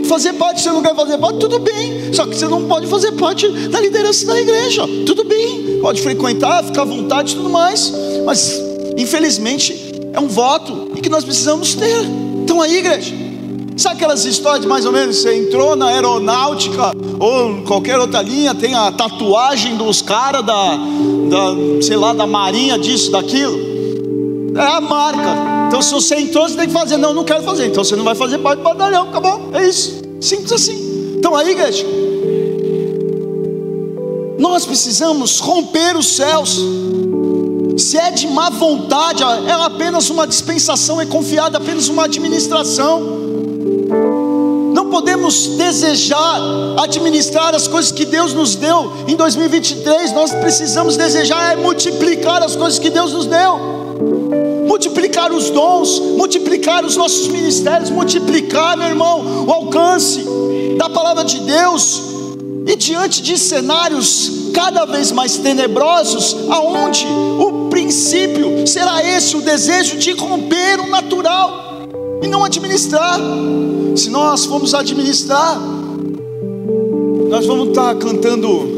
Fazer 0.06 0.32
parte, 0.32 0.62
você 0.62 0.70
não 0.70 0.82
quer 0.82 0.96
fazer 0.96 1.16
parte, 1.16 1.38
tudo 1.38 1.60
bem. 1.60 2.12
Só 2.12 2.26
que 2.26 2.34
você 2.34 2.48
não 2.48 2.66
pode 2.66 2.88
fazer 2.88 3.12
parte 3.12 3.48
da 3.48 3.80
liderança 3.80 4.26
da 4.26 4.36
igreja, 4.36 4.82
tudo 5.06 5.22
bem. 5.22 5.78
Pode 5.80 6.02
frequentar, 6.02 6.64
ficar 6.64 6.82
à 6.82 6.86
vontade 6.86 7.34
e 7.34 7.36
tudo 7.36 7.50
mais. 7.50 7.92
Mas, 8.24 8.60
infelizmente, 8.96 9.94
é 10.12 10.18
um 10.18 10.26
voto 10.26 10.90
e 10.96 11.00
que 11.00 11.08
nós 11.08 11.22
precisamos 11.22 11.76
ter. 11.76 12.04
Estão 12.42 12.60
aí, 12.60 12.78
igreja? 12.78 13.25
Sabe 13.76 13.96
aquelas 13.96 14.24
histórias 14.24 14.62
de 14.62 14.66
mais 14.66 14.86
ou 14.86 14.92
menos? 14.92 15.16
Você 15.18 15.36
entrou 15.36 15.76
na 15.76 15.88
aeronáutica 15.88 16.92
ou 17.20 17.62
qualquer 17.62 17.98
outra 17.98 18.22
linha, 18.22 18.54
tem 18.54 18.74
a 18.74 18.90
tatuagem 18.90 19.76
dos 19.76 20.00
caras 20.00 20.44
da, 20.44 20.76
da, 20.76 21.82
sei 21.82 21.96
lá, 21.96 22.14
da 22.14 22.26
marinha, 22.26 22.78
disso, 22.78 23.10
daquilo. 23.10 23.76
É 24.56 24.62
a 24.62 24.80
marca. 24.80 25.68
Então 25.68 25.82
se 25.82 25.92
você 25.92 26.16
entrou, 26.16 26.48
você 26.48 26.56
tem 26.56 26.66
que 26.66 26.72
fazer. 26.72 26.96
Não, 26.96 27.12
não 27.12 27.22
quero 27.22 27.42
fazer. 27.42 27.66
Então 27.66 27.84
você 27.84 27.94
não 27.94 28.04
vai 28.04 28.14
fazer 28.14 28.38
parte 28.38 28.60
do 28.60 28.64
batalhão, 28.64 29.10
acabou. 29.10 29.50
É 29.52 29.68
isso. 29.68 30.00
Simples 30.22 30.52
assim. 30.52 31.14
Então 31.18 31.34
aí, 31.36 31.50
igreja. 31.50 31.84
Nós 34.38 34.64
precisamos 34.64 35.38
romper 35.38 35.96
os 35.98 36.06
céus. 36.06 36.58
Se 37.76 37.98
é 37.98 38.10
de 38.10 38.26
má 38.26 38.48
vontade, 38.48 39.22
é 39.22 39.52
apenas 39.52 40.08
uma 40.08 40.26
dispensação, 40.26 40.98
é 40.98 41.04
confiada 41.04 41.58
apenas 41.58 41.88
uma 41.88 42.04
administração. 42.04 43.25
Podemos 44.96 45.48
desejar 45.58 46.40
administrar 46.78 47.54
as 47.54 47.68
coisas 47.68 47.92
que 47.92 48.06
Deus 48.06 48.32
nos 48.32 48.54
deu 48.54 48.90
em 49.06 49.14
2023. 49.14 50.12
Nós 50.12 50.32
precisamos 50.32 50.96
desejar 50.96 51.52
é 51.52 51.56
multiplicar 51.56 52.42
as 52.42 52.56
coisas 52.56 52.78
que 52.78 52.88
Deus 52.88 53.12
nos 53.12 53.26
deu, 53.26 53.58
multiplicar 54.66 55.30
os 55.32 55.50
dons, 55.50 56.00
multiplicar 56.16 56.82
os 56.82 56.96
nossos 56.96 57.28
ministérios, 57.28 57.90
multiplicar, 57.90 58.74
meu 58.78 58.88
irmão, 58.88 59.44
o 59.46 59.52
alcance 59.52 60.24
da 60.78 60.88
palavra 60.88 61.24
de 61.24 61.40
Deus. 61.40 62.00
E 62.66 62.74
diante 62.74 63.20
de 63.20 63.36
cenários 63.36 64.50
cada 64.54 64.86
vez 64.86 65.12
mais 65.12 65.36
tenebrosos, 65.36 66.34
aonde 66.48 67.06
o 67.38 67.68
princípio 67.68 68.66
será 68.66 69.04
esse, 69.04 69.36
o 69.36 69.42
desejo 69.42 69.98
de 69.98 70.12
romper 70.12 70.80
o 70.80 70.88
natural 70.88 71.86
e 72.22 72.26
não 72.26 72.42
administrar. 72.42 73.20
Se 73.96 74.10
nós 74.10 74.44
formos 74.44 74.74
administrar, 74.74 75.58
nós 77.30 77.46
vamos 77.46 77.68
estar 77.68 77.94
cantando 77.94 78.68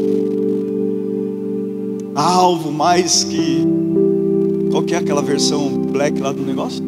alvo 2.15 2.71
mais 2.71 3.25
que 3.25 3.65
qual 4.71 4.81
que 4.81 4.95
é 4.95 4.97
aquela 4.97 5.21
versão 5.21 5.69
black 5.69 6.21
lá 6.21 6.31
do 6.31 6.41
negócio 6.41 6.81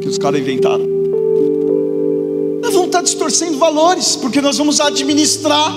que 0.00 0.08
os 0.08 0.18
caras 0.18 0.40
inventaram. 0.40 0.84
Nós 2.62 2.72
vamos 2.74 2.86
estar 2.88 3.02
distorcendo 3.02 3.56
valores, 3.56 4.16
porque 4.16 4.40
nós 4.40 4.58
vamos 4.58 4.80
administrar 4.80 5.72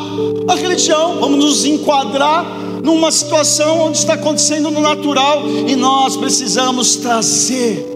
a 0.48 0.56
religião, 0.56 1.20
vamos 1.20 1.38
nos 1.38 1.66
enquadrar 1.66 2.46
numa 2.84 3.12
situação 3.12 3.82
onde 3.82 4.00
está 4.00 4.14
acontecendo 4.16 4.72
no 4.72 4.82
natural 4.82 5.44
e 5.68 5.76
nós 5.76 6.18
precisamos 6.18 6.96
trazer 6.96 7.93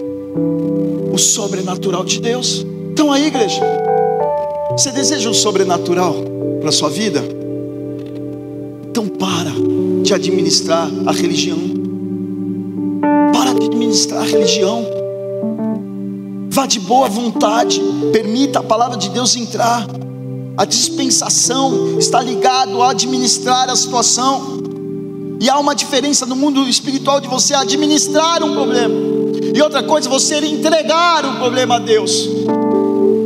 o 1.18 1.20
sobrenatural 1.20 2.06
de 2.06 2.22
Deus. 2.22 2.64
Então 2.92 3.12
aí, 3.12 3.26
igreja, 3.26 3.60
você 4.72 4.92
deseja 4.92 5.30
o 5.30 5.34
sobrenatural 5.34 6.16
para 6.60 6.70
a 6.70 6.72
sua 6.72 6.90
vida? 6.90 7.24
Então 8.90 9.08
para 9.08 9.52
de 10.04 10.14
administrar 10.14 10.88
a 11.08 11.12
religião. 11.12 11.58
Para 13.34 13.54
de 13.54 13.66
administrar 13.66 14.22
a 14.22 14.26
religião. 14.26 14.86
Vá 16.52 16.68
de 16.68 16.80
boa 16.80 17.10
vontade, 17.10 17.82
permita 18.12 18.60
a 18.60 18.64
palavra 18.64 18.96
de 18.96 19.10
Deus 19.10 19.36
entrar. 19.36 19.88
A 20.56 20.66
dispensação 20.66 21.98
está 21.98 22.22
ligado 22.22 22.82
a 22.84 22.92
administrar 22.92 23.72
a 23.72 23.76
situação. 23.76 24.58
E 25.40 25.50
há 25.50 25.58
uma 25.58 25.74
diferença 25.74 26.28
no 26.28 26.36
mundo 26.36 26.68
espiritual 26.70 27.20
de 27.20 27.28
você 27.28 27.56
administrar 27.56 28.44
um 28.44 28.54
problema 28.54 29.17
e 29.58 29.62
outra 29.64 29.82
coisa, 29.82 30.08
você 30.08 30.38
entregar 30.38 31.26
o 31.26 31.38
problema 31.40 31.78
a 31.78 31.80
Deus. 31.80 32.30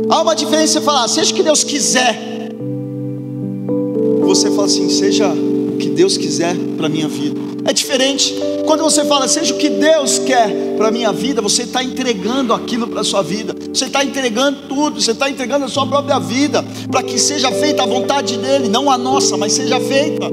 Há 0.08 0.22
uma 0.22 0.34
diferença 0.34 0.78
em 0.78 0.82
falar, 0.82 1.06
seja 1.06 1.30
o 1.30 1.34
que 1.34 1.42
Deus 1.42 1.62
quiser. 1.62 2.18
Você 4.22 4.50
fala 4.50 4.64
assim, 4.64 4.88
seja 4.88 5.28
o 5.28 5.76
que 5.76 5.90
Deus 5.90 6.16
quiser 6.16 6.56
para 6.78 6.86
a 6.86 6.88
minha 6.88 7.06
vida. 7.06 7.38
É 7.66 7.72
diferente. 7.74 8.34
Quando 8.64 8.82
você 8.82 9.04
fala, 9.04 9.28
seja 9.28 9.52
o 9.52 9.58
que 9.58 9.68
Deus 9.68 10.20
quer 10.20 10.74
para 10.78 10.88
a 10.88 10.90
minha 10.90 11.12
vida, 11.12 11.42
você 11.42 11.64
está 11.64 11.84
entregando 11.84 12.54
aquilo 12.54 12.88
para 12.88 13.02
a 13.02 13.04
sua 13.04 13.20
vida. 13.20 13.54
Você 13.70 13.84
está 13.84 14.02
entregando 14.02 14.62
tudo, 14.66 15.02
você 15.02 15.10
está 15.10 15.28
entregando 15.28 15.66
a 15.66 15.68
sua 15.68 15.86
própria 15.86 16.18
vida, 16.18 16.64
para 16.90 17.02
que 17.02 17.18
seja 17.18 17.52
feita 17.52 17.82
a 17.82 17.86
vontade 17.86 18.38
dEle, 18.38 18.70
não 18.70 18.90
a 18.90 18.96
nossa, 18.96 19.36
mas 19.36 19.52
seja 19.52 19.78
feita 19.78 20.24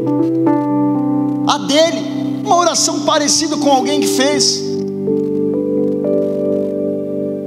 a 1.46 1.58
dEle. 1.58 2.08
Uma 2.46 2.56
oração 2.56 3.02
parecida 3.02 3.58
com 3.58 3.70
alguém 3.70 4.00
que 4.00 4.08
fez 4.08 4.69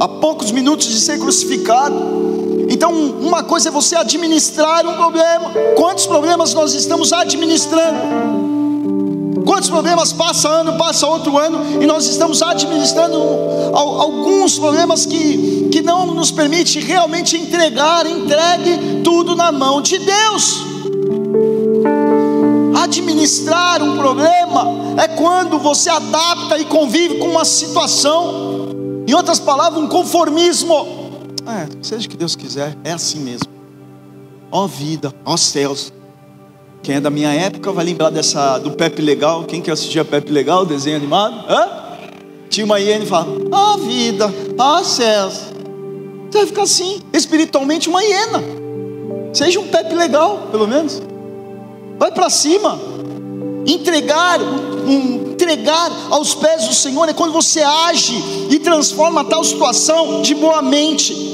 a 0.03 0.09
poucos 0.09 0.51
minutos 0.51 0.89
de 0.89 0.99
ser 0.99 1.17
crucificado. 1.17 1.95
Então, 2.69 2.93
uma 2.93 3.45
coisa 3.45 3.69
é 3.69 3.73
você 3.73 3.95
administrar 3.95 4.85
um 4.85 4.95
problema. 4.95 5.53
Quantos 5.77 6.07
problemas 6.07 6.53
nós 6.53 6.75
estamos 6.75 7.13
administrando? 7.13 8.01
Quantos 9.47 9.71
problemas 9.71 10.13
passa 10.13 10.49
ano, 10.49 10.77
passa 10.77 11.07
outro 11.07 11.39
ano 11.39 11.81
e 11.81 11.87
nós 11.87 12.09
estamos 12.09 12.43
administrando 12.43 13.17
alguns 13.73 14.59
problemas 14.59 15.07
que, 15.07 15.69
que 15.71 15.81
não 15.83 16.07
nos 16.07 16.33
permite 16.33 16.81
realmente 16.81 17.37
entregar, 17.37 18.05
entregue 18.05 19.03
tudo 19.05 19.37
na 19.37 19.53
mão 19.53 19.81
de 19.81 19.99
Deus. 19.99 20.65
Administrar 22.75 23.81
um 23.85 23.99
problema 23.99 24.67
é 25.01 25.07
quando 25.07 25.61
você 25.61 25.91
adapta 25.91 26.59
e 26.59 26.65
convive 26.65 27.19
com 27.19 27.29
uma 27.29 27.45
situação. 27.45 28.52
Em 29.07 29.15
outras 29.15 29.39
palavras, 29.41 29.83
um 29.83 29.89
conformismo. 29.89 30.75
É, 31.47 31.69
seja 31.83 32.07
o 32.07 32.11
que 32.11 32.17
Deus 32.17 32.37
quiser, 32.37 32.77
é 32.85 32.93
assim 32.93 33.19
mesmo. 33.19 33.49
Ó 34.51 34.67
vida, 34.67 35.13
ó 35.25 35.37
céus. 35.37 35.93
Quem 36.83 36.97
é 36.97 37.01
da 37.01 37.11
minha 37.11 37.33
época 37.33 37.71
vai 37.73 37.85
lembrar 37.85 38.11
dessa 38.11 38.59
do 38.59 38.73
Pepe 38.73 39.01
Legal. 39.01 39.45
Quem 39.45 39.61
que 39.61 39.71
assistia 39.71 40.05
Pepe 40.05 40.33
Legal, 40.33 40.67
desenho 40.67 40.97
animado? 40.97 41.45
Hã? 41.49 41.69
Tinha 42.51 42.67
uma 42.67 42.79
hiena 42.79 43.05
e 43.05 43.07
fala: 43.07 43.29
Ó 43.51 43.77
vida, 43.79 44.33
ó 44.59 44.83
céus. 44.83 45.53
Você 46.31 46.39
vai 46.39 46.47
ficar 46.47 46.63
assim, 46.63 47.01
espiritualmente 47.13 47.89
uma 47.89 48.03
hiena. 48.03 48.43
Seja 49.33 49.61
um 49.61 49.69
Pepe 49.69 49.95
legal, 49.95 50.49
pelo 50.51 50.67
menos. 50.67 51.01
Vai 51.99 52.11
para 52.11 52.29
cima. 52.29 52.79
Entregar, 53.67 54.41
um, 54.87 55.33
entregar 55.33 55.91
aos 56.11 56.35
pés 56.35 56.67
do 56.67 56.75
Senhor 56.75 57.09
é 57.09 57.13
quando 57.13 57.33
você 57.33 57.63
age 57.63 58.15
e 58.51 58.59
transforma 58.59 59.25
tal 59.25 59.43
situação 59.45 60.23
de 60.23 60.35
boa 60.35 60.63
mente. 60.63 61.33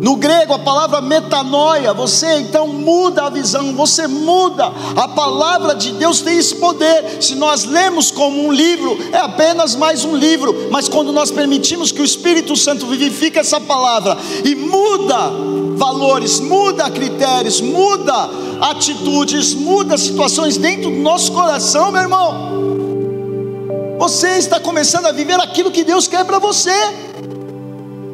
No 0.00 0.16
grego, 0.16 0.54
a 0.54 0.58
palavra 0.58 1.02
metanoia, 1.02 1.92
você 1.92 2.40
então 2.40 2.66
muda 2.66 3.24
a 3.24 3.30
visão, 3.30 3.74
você 3.74 4.06
muda. 4.06 4.72
A 4.96 5.08
palavra 5.08 5.74
de 5.74 5.92
Deus 5.92 6.22
tem 6.22 6.38
esse 6.38 6.54
poder. 6.54 7.22
Se 7.22 7.34
nós 7.34 7.64
lemos 7.64 8.10
como 8.10 8.46
um 8.46 8.50
livro, 8.50 8.96
é 9.12 9.18
apenas 9.18 9.76
mais 9.76 10.02
um 10.02 10.16
livro, 10.16 10.68
mas 10.70 10.88
quando 10.88 11.12
nós 11.12 11.30
permitimos 11.30 11.92
que 11.92 12.00
o 12.00 12.04
Espírito 12.04 12.56
Santo 12.56 12.86
vivifique 12.86 13.38
essa 13.38 13.60
palavra 13.60 14.16
e 14.42 14.54
muda 14.54 15.59
valores, 15.80 16.40
muda 16.40 16.90
critérios, 16.90 17.58
muda 17.62 18.28
atitudes, 18.60 19.54
muda 19.54 19.96
situações 19.96 20.58
dentro 20.58 20.90
do 20.90 20.96
nosso 20.98 21.32
coração, 21.32 21.90
meu 21.90 22.02
irmão. 22.02 23.96
Você 23.98 24.36
está 24.36 24.60
começando 24.60 25.06
a 25.06 25.12
viver 25.12 25.40
aquilo 25.40 25.70
que 25.70 25.82
Deus 25.82 26.06
quer 26.06 26.22
para 26.26 26.38
você. 26.38 26.70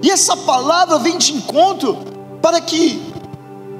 E 0.01 0.09
essa 0.09 0.37
palavra 0.37 1.01
vem 1.01 1.19
de 1.19 1.33
encontro 1.33 1.99
para 2.41 2.61
que, 2.61 3.03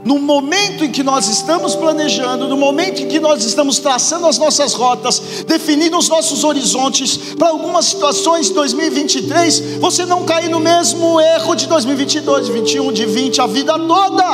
no 0.07 0.21
momento 0.21 0.85
em 0.85 0.93
que 0.93 1.03
nós 1.03 1.27
estamos 1.27 1.75
planejando, 1.75 2.47
no 2.47 2.57
momento 2.57 3.03
em 3.03 3.09
que 3.09 3.19
nós 3.19 3.45
estamos 3.45 3.81
traçando 3.81 4.29
as 4.29 4.39
nossas 4.39 4.73
rotas, 4.73 5.21
definindo 5.45 5.99
os 5.99 6.09
nossos 6.09 6.45
horizontes 6.45 7.35
para 7.37 7.49
algumas 7.49 7.87
situações 7.87 8.47
de 8.47 8.55
2023, 8.55 9.79
você 9.81 10.07
não 10.07 10.25
cair 10.25 10.49
no 10.49 10.61
mesmo 10.61 11.21
erro 11.21 11.57
de 11.57 11.67
2022, 11.67 12.47
de 12.47 12.53
21, 12.53 12.93
de 12.93 13.05
20, 13.05 13.41
a 13.41 13.47
vida 13.49 13.77
toda. 13.77 14.25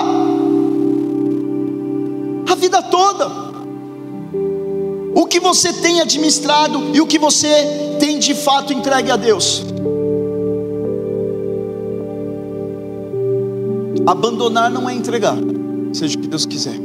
A 2.50 2.54
vida 2.54 2.82
toda. 2.82 3.30
O 5.14 5.26
que 5.26 5.40
você 5.40 5.72
tem 5.72 6.02
administrado 6.02 6.90
e 6.92 7.00
o 7.00 7.06
que 7.06 7.18
você 7.18 7.96
tem 7.98 8.18
de 8.18 8.34
fato 8.34 8.74
entregue 8.74 9.10
a 9.10 9.16
Deus. 9.16 9.64
Abandonar 14.06 14.70
não 14.70 14.88
é 14.90 14.94
entregar, 14.94 15.36
seja 15.92 16.18
o 16.18 16.20
que 16.20 16.28
Deus 16.28 16.46
quiser. 16.46 16.80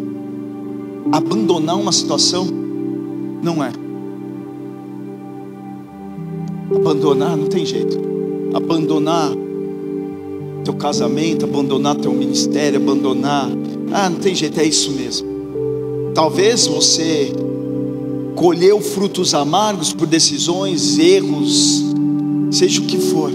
Abandonar 1.11 1.77
uma 1.77 1.91
situação 1.91 2.45
não 3.41 3.63
é. 3.63 3.71
Abandonar 6.75 7.37
não 7.37 7.47
tem 7.47 7.65
jeito. 7.65 7.97
Abandonar 8.53 9.31
teu 10.63 10.73
casamento, 10.73 11.45
abandonar 11.45 11.95
teu 11.95 12.11
ministério, 12.11 12.81
abandonar. 12.81 13.49
Ah, 13.91 14.09
não 14.09 14.19
tem 14.19 14.35
jeito, 14.35 14.59
é 14.59 14.65
isso 14.65 14.91
mesmo. 14.91 15.27
Talvez 16.13 16.67
você 16.67 17.31
colheu 18.35 18.81
frutos 18.81 19.33
amargos 19.33 19.93
por 19.93 20.05
decisões, 20.05 20.99
erros, 20.99 21.83
seja 22.51 22.81
o 22.81 22.85
que 22.85 22.97
for, 22.97 23.31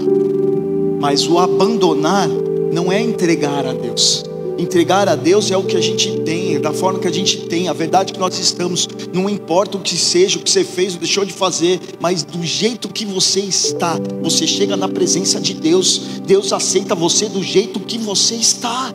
mas 0.99 1.27
o 1.27 1.39
abandonar 1.39 2.29
não 2.71 2.91
é 2.91 3.01
entregar 3.01 3.65
a 3.65 3.73
Deus. 3.73 4.23
Entregar 4.57 5.09
a 5.09 5.15
Deus 5.15 5.49
é 5.49 5.57
o 5.57 5.63
que 5.63 5.75
a 5.75 5.81
gente 5.81 6.19
tem, 6.19 6.55
é 6.55 6.59
da 6.59 6.71
forma 6.71 6.99
que 6.99 7.07
a 7.07 7.11
gente 7.11 7.37
tem, 7.47 7.67
a 7.67 7.73
verdade 7.73 8.13
que 8.13 8.19
nós 8.19 8.37
estamos. 8.37 8.87
Não 9.11 9.29
importa 9.29 9.77
o 9.77 9.81
que 9.81 9.97
seja, 9.97 10.37
o 10.37 10.41
que 10.41 10.49
você 10.49 10.63
fez 10.63 10.93
ou 10.93 10.99
deixou 10.99 11.25
de 11.25 11.33
fazer, 11.33 11.79
mas 11.99 12.23
do 12.23 12.43
jeito 12.43 12.87
que 12.87 13.05
você 13.05 13.39
está, 13.39 13.97
você 14.21 14.45
chega 14.45 14.77
na 14.77 14.87
presença 14.87 15.39
de 15.39 15.53
Deus. 15.53 16.21
Deus 16.25 16.53
aceita 16.53 16.93
você 16.93 17.27
do 17.27 17.41
jeito 17.41 17.79
que 17.79 17.97
você 17.97 18.35
está. 18.35 18.93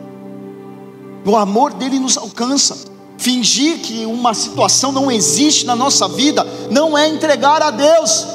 O 1.25 1.35
amor 1.35 1.73
dele 1.73 1.99
nos 1.99 2.17
alcança. 2.17 2.77
Fingir 3.17 3.79
que 3.79 4.05
uma 4.05 4.33
situação 4.33 4.93
não 4.93 5.11
existe 5.11 5.65
na 5.65 5.75
nossa 5.75 6.07
vida 6.07 6.47
não 6.71 6.97
é 6.97 7.09
entregar 7.09 7.61
a 7.61 7.69
Deus. 7.69 8.25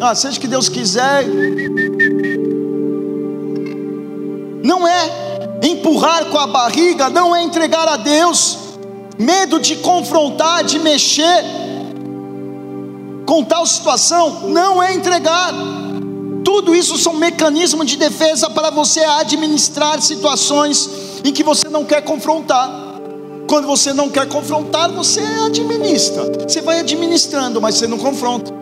Ah, 0.00 0.14
seja 0.14 0.38
que 0.38 0.46
Deus 0.46 0.68
quiser, 0.68 1.26
não 4.62 4.86
é 4.86 5.19
empurrar 5.62 6.26
com 6.26 6.38
a 6.38 6.46
barriga, 6.46 7.10
não 7.10 7.34
é 7.34 7.42
entregar 7.42 7.86
a 7.88 7.96
Deus, 7.96 8.58
medo 9.18 9.58
de 9.58 9.76
confrontar, 9.76 10.64
de 10.64 10.78
mexer 10.78 11.44
com 13.26 13.44
tal 13.44 13.64
situação, 13.66 14.48
não 14.48 14.82
é 14.82 14.94
entregar. 14.94 15.52
Tudo 16.44 16.74
isso 16.74 16.98
são 16.98 17.14
mecanismos 17.14 17.86
de 17.86 17.96
defesa 17.96 18.50
para 18.50 18.70
você 18.70 19.00
administrar 19.00 20.00
situações 20.00 20.90
em 21.24 21.32
que 21.32 21.44
você 21.44 21.68
não 21.68 21.84
quer 21.84 22.02
confrontar. 22.02 22.68
Quando 23.46 23.66
você 23.66 23.92
não 23.92 24.08
quer 24.08 24.28
confrontar, 24.28 24.90
você 24.90 25.20
administra. 25.20 26.24
Você 26.48 26.60
vai 26.60 26.80
administrando, 26.80 27.60
mas 27.60 27.74
você 27.74 27.86
não 27.86 27.98
confronta. 27.98 28.52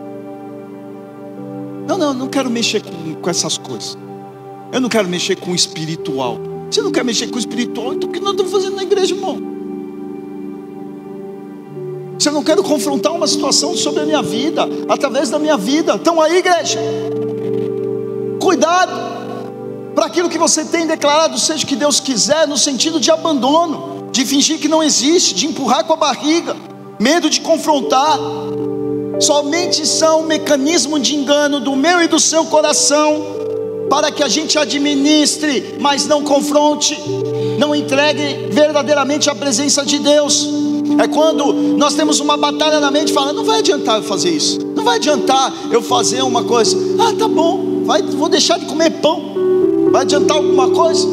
Não, 1.87 1.97
não, 1.97 2.13
não 2.13 2.27
quero 2.27 2.49
mexer 2.49 2.83
com, 2.83 3.15
com 3.15 3.29
essas 3.29 3.57
coisas. 3.57 3.97
Eu 4.71 4.81
não 4.81 4.89
quero 4.89 5.07
mexer 5.07 5.35
com 5.35 5.51
o 5.51 5.55
espiritual. 5.55 6.37
Você 6.69 6.81
não 6.81 6.91
quer 6.91 7.03
mexer 7.03 7.27
com 7.27 7.35
o 7.35 7.39
espiritual, 7.39 7.93
então 7.93 8.09
o 8.09 8.11
que 8.11 8.19
nós 8.19 8.31
estamos 8.31 8.51
fazendo 8.51 8.75
na 8.75 8.83
igreja, 8.83 9.15
irmão? 9.15 9.41
Se 12.19 12.29
eu 12.29 12.33
não 12.33 12.43
quero 12.43 12.61
confrontar 12.61 13.13
uma 13.13 13.27
situação 13.27 13.75
sobre 13.75 14.01
a 14.01 14.05
minha 14.05 14.21
vida, 14.21 14.67
através 14.87 15.29
da 15.29 15.39
minha 15.39 15.57
vida, 15.57 15.95
então 15.95 16.21
aí, 16.21 16.37
igreja, 16.37 16.79
cuidado 18.39 18.91
para 19.95 20.05
aquilo 20.05 20.29
que 20.29 20.37
você 20.37 20.63
tem 20.63 20.85
declarado, 20.85 21.39
seja 21.39 21.63
o 21.63 21.67
que 21.67 21.75
Deus 21.75 21.99
quiser, 21.99 22.47
no 22.47 22.57
sentido 22.57 22.99
de 22.99 23.09
abandono, 23.09 24.09
de 24.11 24.25
fingir 24.25 24.59
que 24.59 24.67
não 24.67 24.83
existe, 24.83 25.33
de 25.33 25.47
empurrar 25.47 25.85
com 25.85 25.93
a 25.93 25.95
barriga, 25.95 26.55
medo 26.99 27.29
de 27.29 27.41
confrontar. 27.41 28.19
Somente 29.19 29.85
são 29.87 30.21
um 30.21 30.25
mecanismo 30.25 30.99
de 30.99 31.15
engano 31.15 31.59
do 31.59 31.75
meu 31.75 32.01
e 32.01 32.07
do 32.07 32.19
seu 32.19 32.45
coração 32.45 33.38
para 33.89 34.11
que 34.11 34.21
a 34.21 34.27
gente 34.27 34.57
administre, 34.57 35.77
mas 35.79 36.05
não 36.05 36.23
confronte, 36.23 36.97
não 37.57 37.73
entregue 37.73 38.47
verdadeiramente 38.51 39.29
a 39.29 39.35
presença 39.35 39.85
de 39.85 39.99
Deus. 39.99 40.47
É 41.01 41.07
quando 41.07 41.53
nós 41.77 41.93
temos 41.95 42.19
uma 42.19 42.37
batalha 42.37 42.79
na 42.79 42.91
mente, 42.91 43.11
fala, 43.11 43.33
não 43.33 43.43
vai 43.43 43.59
adiantar 43.59 43.97
eu 43.97 44.03
fazer 44.03 44.29
isso, 44.29 44.59
não 44.75 44.83
vai 44.83 44.97
adiantar 44.97 45.53
eu 45.71 45.81
fazer 45.81 46.21
uma 46.21 46.43
coisa. 46.43 46.77
Ah, 46.99 47.13
tá 47.17 47.27
bom, 47.27 47.83
vai, 47.85 48.01
vou 48.01 48.29
deixar 48.29 48.59
de 48.59 48.65
comer 48.65 48.91
pão. 49.01 49.29
Vai 49.91 50.03
adiantar 50.03 50.37
alguma 50.37 50.69
coisa? 50.69 51.07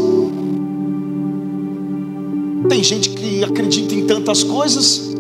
Tem 2.69 2.83
gente 2.83 3.11
que 3.11 3.43
acredita 3.43 3.95
em 3.95 4.07
tantas 4.07 4.43
coisas. 4.43 5.15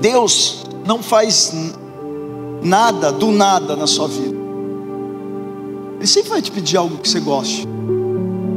Deus 0.00 0.64
não 0.86 1.02
faz 1.02 1.52
nada 2.64 3.12
do 3.12 3.30
nada 3.30 3.76
na 3.76 3.86
sua 3.86 4.08
vida. 4.08 4.34
Ele 5.98 6.06
sempre 6.06 6.30
vai 6.30 6.42
te 6.42 6.50
pedir 6.50 6.76
algo 6.76 6.98
que 6.98 7.08
você 7.08 7.20
goste. 7.20 7.68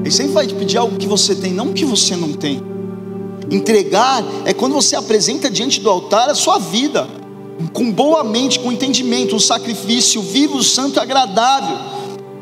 Ele 0.02 0.12
sempre 0.12 0.32
vai 0.32 0.48
te 0.48 0.56
pedir 0.56 0.78
algo 0.78 0.96
que 0.98 1.08
você 1.08 1.36
tem, 1.36 1.52
não 1.52 1.74
que 1.74 1.86
você 1.86 2.16
não 2.16 2.32
tem. 2.32 2.62
Entregar 3.52 4.24
é 4.46 4.54
quando 4.54 4.74
você 4.74 4.96
apresenta 4.96 5.50
diante 5.50 5.80
do 5.80 5.90
altar 5.90 6.30
a 6.30 6.36
sua 6.36 6.58
vida, 6.58 7.08
com 7.74 7.92
boa 7.92 8.24
mente, 8.24 8.60
com 8.60 8.72
entendimento, 8.72 9.36
um 9.36 9.40
sacrifício 9.40 10.22
vivo, 10.22 10.64
santo 10.64 10.98
e 10.98 11.00
agradável. 11.00 11.78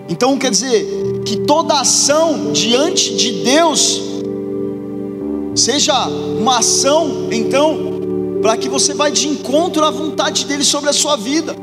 Então 0.07 0.37
quer 0.37 0.51
dizer 0.51 1.21
que 1.25 1.37
toda 1.37 1.79
ação 1.79 2.51
diante 2.51 3.15
de 3.15 3.31
Deus 3.43 4.01
seja 5.55 6.07
uma 6.07 6.59
ação, 6.59 7.29
então, 7.31 7.94
para 8.41 8.57
que 8.57 8.69
você 8.69 8.93
vá 8.93 9.09
de 9.09 9.27
encontro 9.27 9.83
à 9.83 9.91
vontade 9.91 10.45
dele 10.45 10.63
sobre 10.63 10.89
a 10.89 10.93
sua 10.93 11.15
vida. 11.15 11.55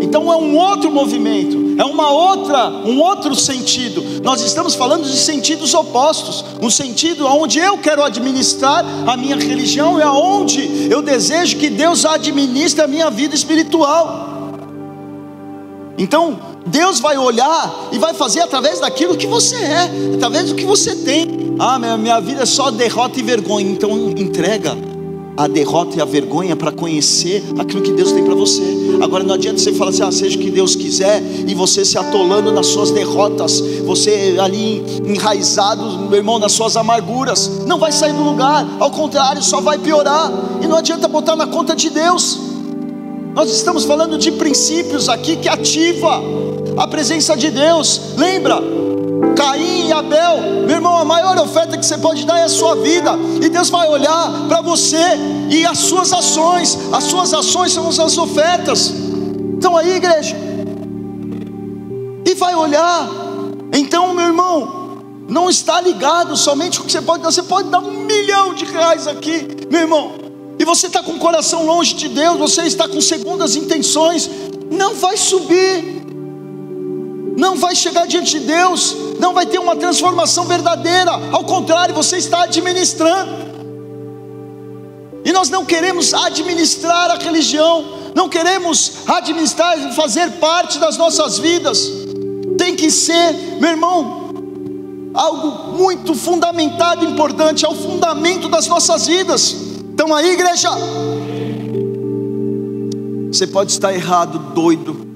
Então 0.00 0.30
é 0.32 0.36
um 0.36 0.56
outro 0.56 0.90
movimento, 0.90 1.74
é 1.78 1.84
uma 1.84 2.10
outra, 2.10 2.68
um 2.84 3.00
outro 3.00 3.34
sentido. 3.34 4.04
Nós 4.22 4.42
estamos 4.42 4.74
falando 4.74 5.04
de 5.04 5.16
sentidos 5.16 5.72
opostos, 5.72 6.44
um 6.60 6.68
sentido 6.68 7.26
onde 7.26 7.58
eu 7.58 7.78
quero 7.78 8.02
administrar 8.02 8.84
a 9.06 9.16
minha 9.16 9.36
religião 9.36 9.98
e 9.98 10.02
aonde 10.02 10.88
eu 10.90 11.00
desejo 11.00 11.56
que 11.56 11.70
Deus 11.70 12.04
administre 12.04 12.82
a 12.82 12.86
minha 12.86 13.10
vida 13.10 13.34
espiritual. 13.34 14.28
Então, 15.96 16.38
Deus 16.66 17.00
vai 17.00 17.16
olhar 17.16 17.88
e 17.92 17.98
vai 17.98 18.12
fazer 18.12 18.40
através 18.40 18.80
daquilo 18.80 19.16
que 19.16 19.26
você 19.26 19.56
é, 19.56 19.90
através 20.14 20.50
do 20.50 20.54
que 20.54 20.64
você 20.64 20.94
tem, 20.96 21.56
Ah, 21.58 21.78
minha 21.78 22.20
vida 22.20 22.42
é 22.42 22.46
só 22.46 22.70
derrota 22.70 23.18
e 23.20 23.22
vergonha. 23.22 23.70
Então 23.70 24.10
entrega 24.10 24.76
a 25.36 25.46
derrota 25.46 25.96
e 25.96 26.00
a 26.00 26.04
vergonha 26.04 26.54
para 26.54 26.70
conhecer 26.70 27.42
aquilo 27.58 27.82
que 27.82 27.92
Deus 27.92 28.12
tem 28.12 28.24
para 28.24 28.34
você. 28.34 28.62
Agora 29.02 29.24
não 29.24 29.34
adianta 29.34 29.58
você 29.58 29.72
falar 29.72 29.90
assim, 29.90 30.02
ah, 30.02 30.12
seja 30.12 30.38
o 30.38 30.40
que 30.40 30.50
Deus 30.50 30.76
quiser, 30.76 31.22
e 31.46 31.54
você 31.54 31.84
se 31.84 31.98
atolando 31.98 32.52
nas 32.52 32.66
suas 32.66 32.90
derrotas, 32.90 33.60
você 33.84 34.36
ali 34.38 34.82
enraizado, 35.04 36.08
meu 36.08 36.18
irmão, 36.18 36.38
nas 36.38 36.52
suas 36.52 36.76
amarguras, 36.76 37.64
não 37.66 37.78
vai 37.78 37.92
sair 37.92 38.12
do 38.12 38.22
lugar, 38.22 38.66
ao 38.78 38.90
contrário, 38.90 39.42
só 39.42 39.60
vai 39.60 39.78
piorar, 39.78 40.30
e 40.62 40.66
não 40.66 40.76
adianta 40.76 41.08
botar 41.08 41.36
na 41.36 41.46
conta 41.46 41.74
de 41.74 41.90
Deus. 41.90 42.38
Nós 43.34 43.50
estamos 43.50 43.84
falando 43.84 44.18
de 44.18 44.30
princípios 44.32 45.08
aqui 45.08 45.36
que 45.36 45.48
ativa 45.48 46.22
a 46.76 46.86
presença 46.86 47.34
de 47.34 47.50
Deus. 47.50 48.00
Lembra? 48.16 48.81
Caim 49.34 49.88
e 49.88 49.92
Abel, 49.92 50.64
meu 50.66 50.76
irmão, 50.76 50.96
a 50.96 51.04
maior 51.04 51.38
oferta 51.38 51.76
que 51.76 51.84
você 51.84 51.98
pode 51.98 52.24
dar 52.24 52.38
é 52.38 52.44
a 52.44 52.48
sua 52.48 52.76
vida, 52.76 53.12
e 53.42 53.48
Deus 53.48 53.70
vai 53.70 53.88
olhar 53.88 54.46
para 54.48 54.60
você 54.60 55.02
e 55.50 55.64
as 55.66 55.78
suas 55.78 56.12
ações, 56.12 56.78
as 56.92 57.04
suas 57.04 57.32
ações 57.32 57.72
são 57.72 57.88
as 57.88 58.18
ofertas. 58.18 58.92
Então 59.56 59.76
aí, 59.76 59.96
igreja, 59.96 60.36
e 62.26 62.34
vai 62.34 62.54
olhar. 62.54 63.08
Então, 63.72 64.14
meu 64.14 64.26
irmão, 64.26 64.82
não 65.28 65.48
está 65.48 65.80
ligado 65.80 66.36
somente 66.36 66.80
o 66.80 66.84
que 66.84 66.92
você 66.92 67.00
pode 67.00 67.22
dar, 67.22 67.30
você 67.30 67.42
pode 67.42 67.68
dar 67.68 67.80
um 67.80 68.04
milhão 68.04 68.54
de 68.54 68.64
reais 68.64 69.06
aqui, 69.06 69.46
meu 69.70 69.80
irmão, 69.80 70.12
e 70.58 70.64
você 70.64 70.86
está 70.86 71.02
com 71.02 71.12
o 71.12 71.18
coração 71.18 71.64
longe 71.64 71.94
de 71.94 72.08
Deus, 72.08 72.38
você 72.38 72.62
está 72.62 72.86
com 72.86 73.00
segundas 73.00 73.56
intenções, 73.56 74.28
não 74.70 74.94
vai 74.94 75.16
subir 75.16 76.01
não 77.36 77.56
vai 77.56 77.74
chegar 77.74 78.06
diante 78.06 78.38
de 78.38 78.46
Deus, 78.46 78.94
não 79.18 79.32
vai 79.32 79.46
ter 79.46 79.58
uma 79.58 79.76
transformação 79.76 80.44
verdadeira, 80.44 81.12
ao 81.32 81.44
contrário, 81.44 81.94
você 81.94 82.16
está 82.16 82.42
administrando. 82.42 83.52
E 85.24 85.32
nós 85.32 85.48
não 85.48 85.64
queremos 85.64 86.12
administrar 86.12 87.10
a 87.10 87.14
religião, 87.14 87.84
não 88.14 88.28
queremos 88.28 88.92
administrar 89.06 89.78
e 89.78 89.94
fazer 89.94 90.32
parte 90.32 90.78
das 90.78 90.96
nossas 90.96 91.38
vidas. 91.38 91.90
Tem 92.58 92.74
que 92.74 92.90
ser, 92.90 93.32
meu 93.60 93.70
irmão, 93.70 94.22
algo 95.14 95.76
muito 95.76 96.14
fundamentado, 96.14 97.04
importante, 97.04 97.64
é 97.64 97.68
o 97.68 97.74
fundamento 97.74 98.48
das 98.48 98.66
nossas 98.66 99.06
vidas. 99.06 99.54
Então 99.94 100.12
aí, 100.14 100.32
igreja, 100.32 100.68
você 103.30 103.46
pode 103.46 103.70
estar 103.72 103.94
errado, 103.94 104.38
doido, 104.54 105.11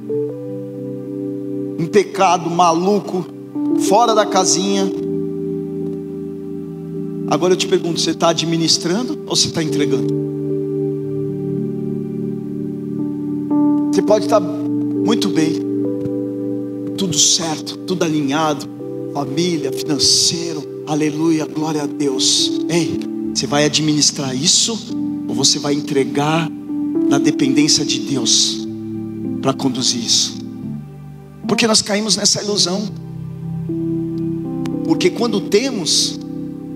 em 1.79 1.87
pecado, 1.87 2.51
maluco, 2.51 3.27
fora 3.89 4.15
da 4.15 4.27
casinha. 4.27 4.91
Agora 7.29 7.53
eu 7.55 7.57
te 7.57 7.67
pergunto: 7.67 8.01
você 8.01 8.11
está 8.11 8.29
administrando 8.29 9.19
ou 9.27 9.37
você 9.37 9.49
está 9.49 9.63
entregando? 9.63 10.27
Você 13.93 14.03
pode 14.03 14.27
estar 14.27 14.41
muito 14.41 15.29
bem, 15.29 15.55
tudo 16.99 17.17
certo, 17.17 17.79
tudo 17.79 18.05
alinhado, 18.05 18.67
família, 19.15 19.73
financeiro, 19.73 20.63
aleluia, 20.87 21.47
glória 21.47 21.83
a 21.83 21.87
Deus. 21.87 22.61
Ei, 22.69 23.01
você 23.35 23.47
vai 23.47 23.65
administrar 23.65 24.35
isso 24.37 24.79
ou 25.29 25.35
você 25.35 25.59
vai 25.59 25.75
entregar 25.75 26.51
na 27.09 27.19
dependência 27.19 27.85
de 27.85 28.01
Deus 28.01 28.67
para 29.41 29.53
conduzir 29.53 30.05
isso? 30.05 30.36
Porque 31.47 31.67
nós 31.67 31.83
caímos 31.83 32.17
nessa 32.17 32.43
ilusão. 32.43 32.89
Porque 34.85 35.11
quando 35.11 35.41
temos, 35.41 36.19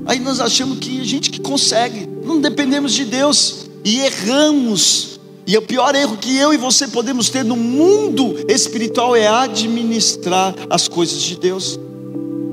aí 0.06 0.18
nós 0.18 0.40
achamos 0.40 0.78
que 0.78 1.00
a 1.00 1.04
gente 1.04 1.30
que 1.30 1.40
consegue, 1.40 2.08
não 2.24 2.40
dependemos 2.40 2.92
de 2.92 3.04
Deus 3.04 3.70
e 3.84 4.00
erramos. 4.00 5.20
E 5.46 5.56
o 5.56 5.62
pior 5.62 5.94
erro 5.94 6.16
que 6.16 6.36
eu 6.36 6.52
e 6.52 6.56
você 6.56 6.86
podemos 6.86 7.28
ter 7.30 7.44
no 7.44 7.56
mundo 7.56 8.36
espiritual 8.48 9.16
é 9.16 9.26
administrar 9.26 10.54
as 10.68 10.86
coisas 10.86 11.22
de 11.22 11.36
Deus. 11.36 11.78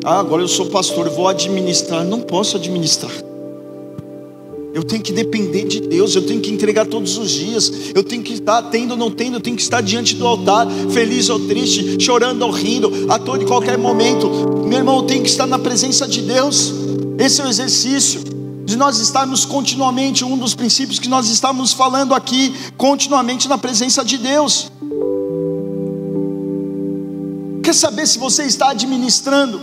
Ah, 0.03 0.19
agora 0.19 0.41
eu 0.41 0.47
sou 0.47 0.67
pastor, 0.67 1.09
vou 1.09 1.27
administrar. 1.27 2.03
Não 2.05 2.21
posso 2.21 2.55
administrar. 2.55 3.11
Eu 4.77 4.83
tenho 4.83 5.01
que 5.01 5.11
depender 5.11 5.65
de 5.65 5.81
Deus, 5.81 6.13
eu 6.13 6.21
tenho 6.21 6.39
que 6.39 6.51
entregar 6.51 6.85
todos 6.85 7.17
os 7.17 7.31
dias, 7.31 7.71
eu 7.95 8.03
tenho 8.03 8.21
que 8.21 8.33
estar 8.33 8.61
tendo 8.61 8.91
ou 8.91 8.97
não 8.97 9.09
tendo, 9.09 9.37
eu 9.37 9.41
tenho 9.41 9.55
que 9.55 9.61
estar 9.63 9.81
diante 9.81 10.13
do 10.13 10.27
altar, 10.27 10.67
feliz 10.91 11.29
ou 11.29 11.39
triste, 11.47 11.99
chorando 11.99 12.43
ou 12.43 12.51
rindo, 12.51 13.11
a 13.11 13.17
todo 13.17 13.41
e 13.41 13.47
qualquer 13.47 13.75
momento. 13.75 14.29
Meu 14.67 14.77
irmão, 14.77 14.97
eu 14.97 15.01
tenho 15.01 15.23
que 15.23 15.29
estar 15.31 15.47
na 15.47 15.57
presença 15.57 16.07
de 16.07 16.21
Deus. 16.21 16.71
Esse 17.17 17.41
é 17.41 17.45
o 17.45 17.47
exercício 17.47 18.21
de 18.65 18.75
nós 18.75 18.99
estarmos 18.99 19.45
continuamente, 19.45 20.23
um 20.23 20.37
dos 20.37 20.53
princípios 20.53 20.99
que 20.99 21.09
nós 21.09 21.27
estamos 21.27 21.73
falando 21.73 22.13
aqui, 22.13 22.53
continuamente 22.77 23.47
na 23.47 23.57
presença 23.57 24.05
de 24.05 24.19
Deus. 24.19 24.71
Quer 27.63 27.73
saber 27.73 28.05
se 28.05 28.19
você 28.19 28.43
está 28.43 28.69
administrando 28.69 29.59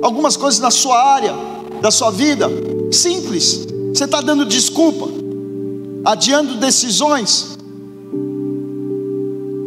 algumas 0.00 0.36
coisas 0.36 0.60
na 0.60 0.70
sua 0.70 1.02
área, 1.14 1.34
da 1.82 1.90
sua 1.90 2.12
vida? 2.12 2.48
Simples. 2.92 3.79
Você 3.92 4.04
está 4.04 4.20
dando 4.20 4.44
desculpa, 4.44 5.08
adiando 6.04 6.54
decisões, 6.54 7.58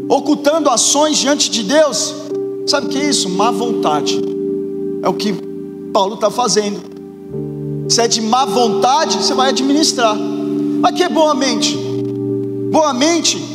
ocultando 0.10 0.70
ações 0.70 1.18
diante 1.18 1.50
de 1.50 1.64
Deus. 1.64 2.14
Sabe 2.66 2.88
o 2.88 2.90
que 2.90 2.98
é 2.98 3.10
isso? 3.10 3.30
Má 3.30 3.52
vontade. 3.52 4.20
É 5.02 5.10
o 5.10 5.14
que 5.14 5.34
Paulo 5.94 6.16
está 6.16 6.32
fazendo. 6.32 6.80
Se 7.90 8.02
é 8.02 8.08
de 8.08 8.22
má 8.22 8.46
vontade, 8.46 9.18
você 9.18 9.34
vai 9.34 9.50
administrar. 9.50 10.16
Mas 10.16 10.96
que 10.96 11.04
é 11.04 11.10
boa 11.10 11.36
mente? 11.36 11.78
Boa 12.72 12.94
mente 12.94 13.54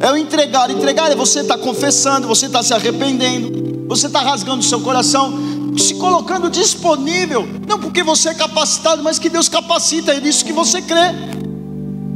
é 0.00 0.10
o 0.10 0.16
entregar. 0.16 0.70
Entregar 0.70 1.10
é 1.10 1.14
você 1.14 1.40
estar 1.40 1.56
tá 1.56 1.62
confessando, 1.62 2.26
você 2.26 2.46
está 2.46 2.62
se 2.62 2.74
arrependendo, 2.74 3.86
você 3.88 4.08
está 4.08 4.20
rasgando 4.20 4.60
o 4.60 4.64
seu 4.64 4.80
coração 4.80 5.32
se 5.76 5.94
colocando 5.94 6.48
disponível, 6.48 7.46
não 7.66 7.78
porque 7.78 8.02
você 8.02 8.30
é 8.30 8.34
capacitado, 8.34 9.02
mas 9.02 9.18
que 9.18 9.28
Deus 9.28 9.48
capacita, 9.48 10.12
é 10.12 10.20
nisso 10.20 10.44
que 10.44 10.52
você 10.52 10.80
crê, 10.80 11.12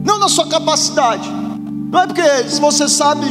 não 0.05 0.19
na 0.19 0.29
sua 0.29 0.47
capacidade, 0.47 1.29
não 1.91 2.01
é 2.01 2.07
porque 2.07 2.49
se 2.49 2.61
você 2.61 2.89
sabe 2.89 3.27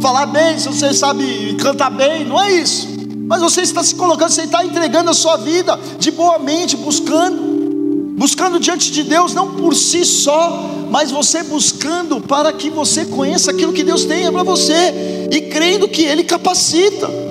falar 0.00 0.26
bem, 0.26 0.58
se 0.58 0.68
você 0.68 0.92
sabe 0.92 1.54
cantar 1.60 1.90
bem, 1.90 2.24
não 2.24 2.40
é 2.40 2.52
isso, 2.52 2.88
mas 3.26 3.40
você 3.40 3.62
está 3.62 3.82
se 3.82 3.94
colocando, 3.94 4.30
você 4.30 4.42
está 4.42 4.64
entregando 4.64 5.10
a 5.10 5.14
sua 5.14 5.36
vida 5.36 5.78
de 5.98 6.10
boa 6.10 6.38
mente, 6.38 6.76
buscando, 6.76 8.14
buscando 8.18 8.58
diante 8.58 8.90
de 8.90 9.02
Deus, 9.04 9.32
não 9.34 9.54
por 9.54 9.74
si 9.74 10.04
só, 10.04 10.68
mas 10.90 11.10
você 11.10 11.42
buscando 11.44 12.20
para 12.20 12.52
que 12.52 12.68
você 12.68 13.04
conheça 13.04 13.52
aquilo 13.52 13.72
que 13.72 13.84
Deus 13.84 14.04
tem 14.04 14.30
para 14.30 14.42
você 14.42 15.28
e 15.30 15.42
crendo 15.42 15.88
que 15.88 16.02
Ele 16.02 16.24
capacita 16.24 17.29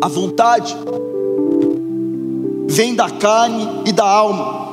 a 0.00 0.08
vontade 0.08 0.74
vem 2.68 2.94
da 2.94 3.10
carne 3.10 3.68
e 3.84 3.92
da 3.92 4.08
alma. 4.08 4.70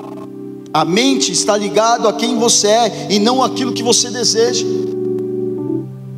A 0.73 0.85
mente 0.85 1.31
está 1.31 1.57
ligado 1.57 2.07
a 2.07 2.13
quem 2.13 2.37
você 2.37 2.67
é 2.67 3.07
e 3.09 3.19
não 3.19 3.43
aquilo 3.43 3.73
que 3.73 3.83
você 3.83 4.09
deseja. 4.09 4.65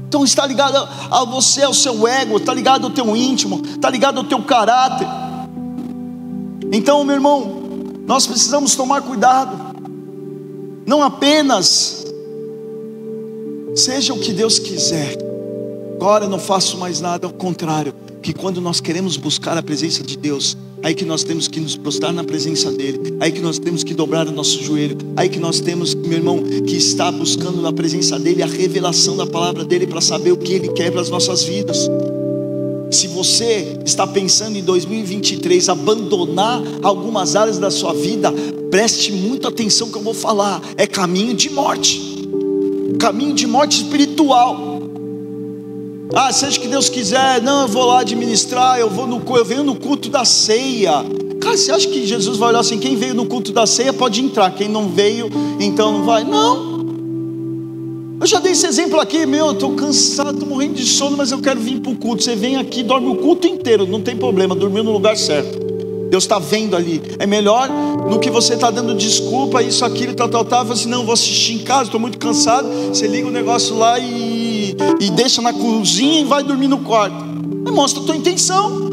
Então 0.08 0.24
está 0.24 0.46
ligado 0.46 0.76
a 1.10 1.24
você, 1.24 1.64
ao 1.64 1.74
seu 1.74 2.08
ego, 2.08 2.38
está 2.38 2.54
ligado 2.54 2.86
ao 2.86 2.92
teu 2.92 3.16
íntimo, 3.16 3.62
está 3.64 3.90
ligado 3.90 4.18
ao 4.18 4.24
teu 4.24 4.42
caráter. 4.42 5.08
Então, 6.72 7.04
meu 7.04 7.16
irmão, 7.16 7.60
nós 8.06 8.28
precisamos 8.28 8.76
tomar 8.76 9.02
cuidado. 9.02 9.70
Não 10.86 11.04
apenas 11.04 12.06
seja 13.76 14.14
o 14.14 14.20
que 14.20 14.34
Deus 14.34 14.60
quiser. 14.60 15.16
Agora 15.96 16.28
não 16.28 16.40
faço 16.40 16.78
mais 16.78 17.00
nada, 17.00 17.28
ao 17.28 17.34
contrário, 17.34 17.94
que 18.22 18.34
quando 18.34 18.60
nós 18.60 18.80
queremos 18.80 19.18
buscar 19.18 19.58
a 19.58 19.64
presença 19.64 20.04
de 20.04 20.18
Deus, 20.18 20.58
aí 20.84 20.94
que 20.94 21.06
nós 21.06 21.24
temos 21.24 21.48
que 21.48 21.60
nos 21.60 21.76
prostrar 21.76 22.14
na 22.14 22.24
presença 22.24 22.72
dEle, 22.72 23.16
aí 23.20 23.32
que 23.32 23.42
nós 23.42 23.60
temos 23.60 23.84
que 23.84 23.94
dobrar 23.94 24.28
o 24.28 24.32
nosso 24.32 24.64
joelho, 24.64 24.98
aí 25.16 25.30
que 25.30 25.40
nós 25.40 25.60
temos, 25.60 25.94
meu 25.94 26.18
irmão, 26.18 26.42
que 26.44 26.76
estar 26.76 27.12
buscando 27.12 27.62
na 27.62 27.72
presença 27.72 28.20
dEle 28.20 28.44
a 28.44 28.48
revelação 28.48 29.16
da 29.16 29.26
palavra 29.26 29.64
dEle 29.64 29.88
para 29.88 30.02
saber 30.02 30.32
o 30.32 30.38
que 30.38 30.54
Ele 30.54 30.70
quer 30.70 30.92
para 30.92 31.02
as 31.02 31.10
nossas 31.10 31.44
vidas. 31.44 31.90
Se 32.92 33.08
você 33.08 33.80
está 33.86 34.08
pensando 34.08 34.58
em 34.58 34.64
2023 34.64 35.70
abandonar 35.70 36.62
algumas 36.82 37.36
áreas 37.36 37.60
da 37.60 37.70
sua 37.70 37.94
vida, 37.94 38.34
preste 38.72 39.12
muita 39.12 39.50
atenção 39.50 39.92
que 39.92 39.98
eu 39.98 40.02
vou 40.02 40.14
falar. 40.14 40.62
É 40.76 40.88
caminho 40.88 41.36
de 41.36 41.52
morte, 41.52 42.02
caminho 43.00 43.36
de 43.36 43.46
morte 43.46 43.84
espiritual. 43.84 44.69
Ah, 46.14 46.32
seja 46.32 46.60
que 46.60 46.68
Deus 46.68 46.90
quiser, 46.90 47.42
não, 47.42 47.62
eu 47.62 47.68
vou 47.68 47.86
lá 47.86 48.00
administrar, 48.00 48.80
eu 48.80 48.90
vou 48.90 49.06
no 49.06 49.22
eu 49.38 49.46
venho 49.46 49.64
no 49.64 49.76
culto 49.76 50.10
da 50.10 50.26
ceia. 50.26 51.06
Cara, 51.40 51.56
você 51.56 51.72
acha 51.72 51.88
que 51.88 52.06
Jesus 52.06 52.38
vai 52.38 52.50
olhar 52.50 52.60
assim, 52.60 52.80
quem 52.80 52.96
veio 52.96 53.14
no 53.14 53.26
culto 53.26 53.52
da 53.52 53.68
ceia 53.68 53.94
pode 53.94 54.20
entrar, 54.20 54.50
quem 54.52 54.68
não 54.68 54.90
veio, 54.90 55.30
então 55.60 55.92
não 55.92 56.06
vai? 56.06 56.24
Não. 56.24 56.80
Eu 58.20 58.28
já 58.28 58.40
dei 58.40 58.52
esse 58.52 58.66
exemplo 58.66 59.00
aqui, 59.00 59.26
meu, 59.26 59.46
eu 59.46 59.52
estou 59.54 59.76
cansado, 59.76 60.32
estou 60.32 60.50
morrendo 60.50 60.74
de 60.74 60.86
sono, 60.86 61.16
mas 61.16 61.32
eu 61.32 61.40
quero 61.40 61.60
vir 61.60 61.80
para 61.80 61.92
o 61.92 61.96
culto. 61.96 62.24
Você 62.24 62.36
vem 62.36 62.58
aqui, 62.58 62.84
dorme 62.84 63.08
o 63.08 63.16
culto 63.16 63.48
inteiro, 63.48 63.88
não 63.88 64.02
tem 64.02 64.18
problema, 64.18 64.56
dormiu 64.56 64.84
no 64.84 64.92
lugar 64.92 65.16
certo. 65.16 65.70
Deus 66.10 66.24
está 66.24 66.40
vendo 66.40 66.76
ali. 66.76 67.02
É 67.20 67.28
melhor 67.28 67.70
no 67.70 68.20
que 68.20 68.30
você 68.30 68.56
está 68.56 68.72
dando 68.72 68.96
desculpa, 68.96 69.62
isso, 69.62 69.86
aquilo, 69.86 70.14
tal, 70.16 70.28
tal, 70.28 70.44
tal. 70.44 70.66
Você 70.66 70.82
assim, 70.82 70.90
não, 70.90 71.06
vou 71.06 71.14
assistir 71.14 71.54
em 71.54 71.60
casa, 71.60 71.84
estou 71.84 72.00
muito 72.00 72.18
cansado. 72.18 72.68
Você 72.88 73.08
liga 73.08 73.28
o 73.28 73.32
negócio 73.32 73.78
lá 73.78 74.00
e, 74.00 74.04
e 75.00 75.10
deixa 75.10 75.42
na 75.42 75.54
cozinha 75.54 76.22
e 76.22 76.24
vai 76.24 76.44
dormir 76.44 76.68
no 76.68 76.80
quarto. 76.80 77.16
mostra 77.72 78.02
a 78.02 78.06
tua 78.06 78.16
intenção. 78.16 78.90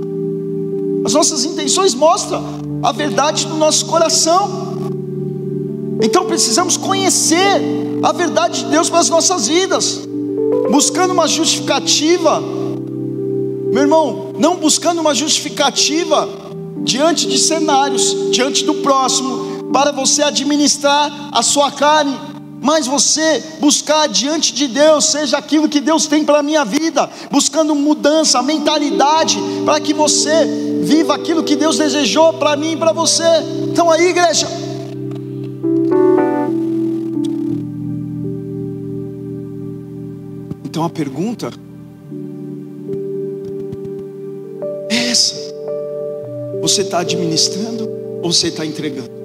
As 1.04 1.12
nossas 1.12 1.44
intenções 1.44 1.94
mostram 1.94 2.44
a 2.82 2.92
verdade 2.92 3.46
do 3.46 3.56
nosso 3.56 3.86
coração. 3.86 4.66
Então 6.02 6.26
precisamos 6.26 6.76
conhecer 6.76 7.60
a 8.02 8.12
verdade 8.12 8.64
de 8.64 8.70
Deus 8.70 8.90
para 8.90 8.98
as 8.98 9.08
nossas 9.08 9.48
vidas, 9.48 10.00
buscando 10.70 11.12
uma 11.12 11.26
justificativa, 11.26 12.40
meu 13.72 13.82
irmão, 13.82 14.32
não 14.38 14.56
buscando 14.56 15.00
uma 15.00 15.14
justificativa 15.14 16.28
diante 16.84 17.26
de 17.26 17.38
cenários, 17.38 18.30
diante 18.30 18.64
do 18.64 18.74
próximo, 18.74 19.70
para 19.72 19.92
você 19.92 20.22
administrar 20.22 21.30
a 21.32 21.42
sua 21.42 21.70
carne, 21.70 22.16
mas 22.66 22.88
você 22.88 23.40
buscar 23.60 24.08
diante 24.08 24.52
de 24.52 24.66
Deus, 24.66 25.04
seja 25.04 25.38
aquilo 25.38 25.68
que 25.68 25.80
Deus 25.80 26.08
tem 26.08 26.24
para 26.24 26.40
a 26.40 26.42
minha 26.42 26.64
vida, 26.64 27.08
buscando 27.30 27.76
mudança, 27.76 28.42
mentalidade, 28.42 29.38
para 29.64 29.78
que 29.78 29.94
você 29.94 30.44
viva 30.82 31.14
aquilo 31.14 31.44
que 31.44 31.54
Deus 31.54 31.78
desejou 31.78 32.32
para 32.32 32.56
mim 32.56 32.72
e 32.72 32.76
para 32.76 32.92
você. 32.92 33.22
Então 33.70 33.88
aí, 33.88 34.08
igreja. 34.08 34.48
Então 40.64 40.82
a 40.82 40.90
pergunta 40.90 41.52
é 44.90 45.10
essa. 45.10 45.36
Você 46.62 46.82
está 46.82 46.98
administrando 46.98 47.88
ou 48.24 48.32
você 48.32 48.48
está 48.48 48.66
entregando? 48.66 49.15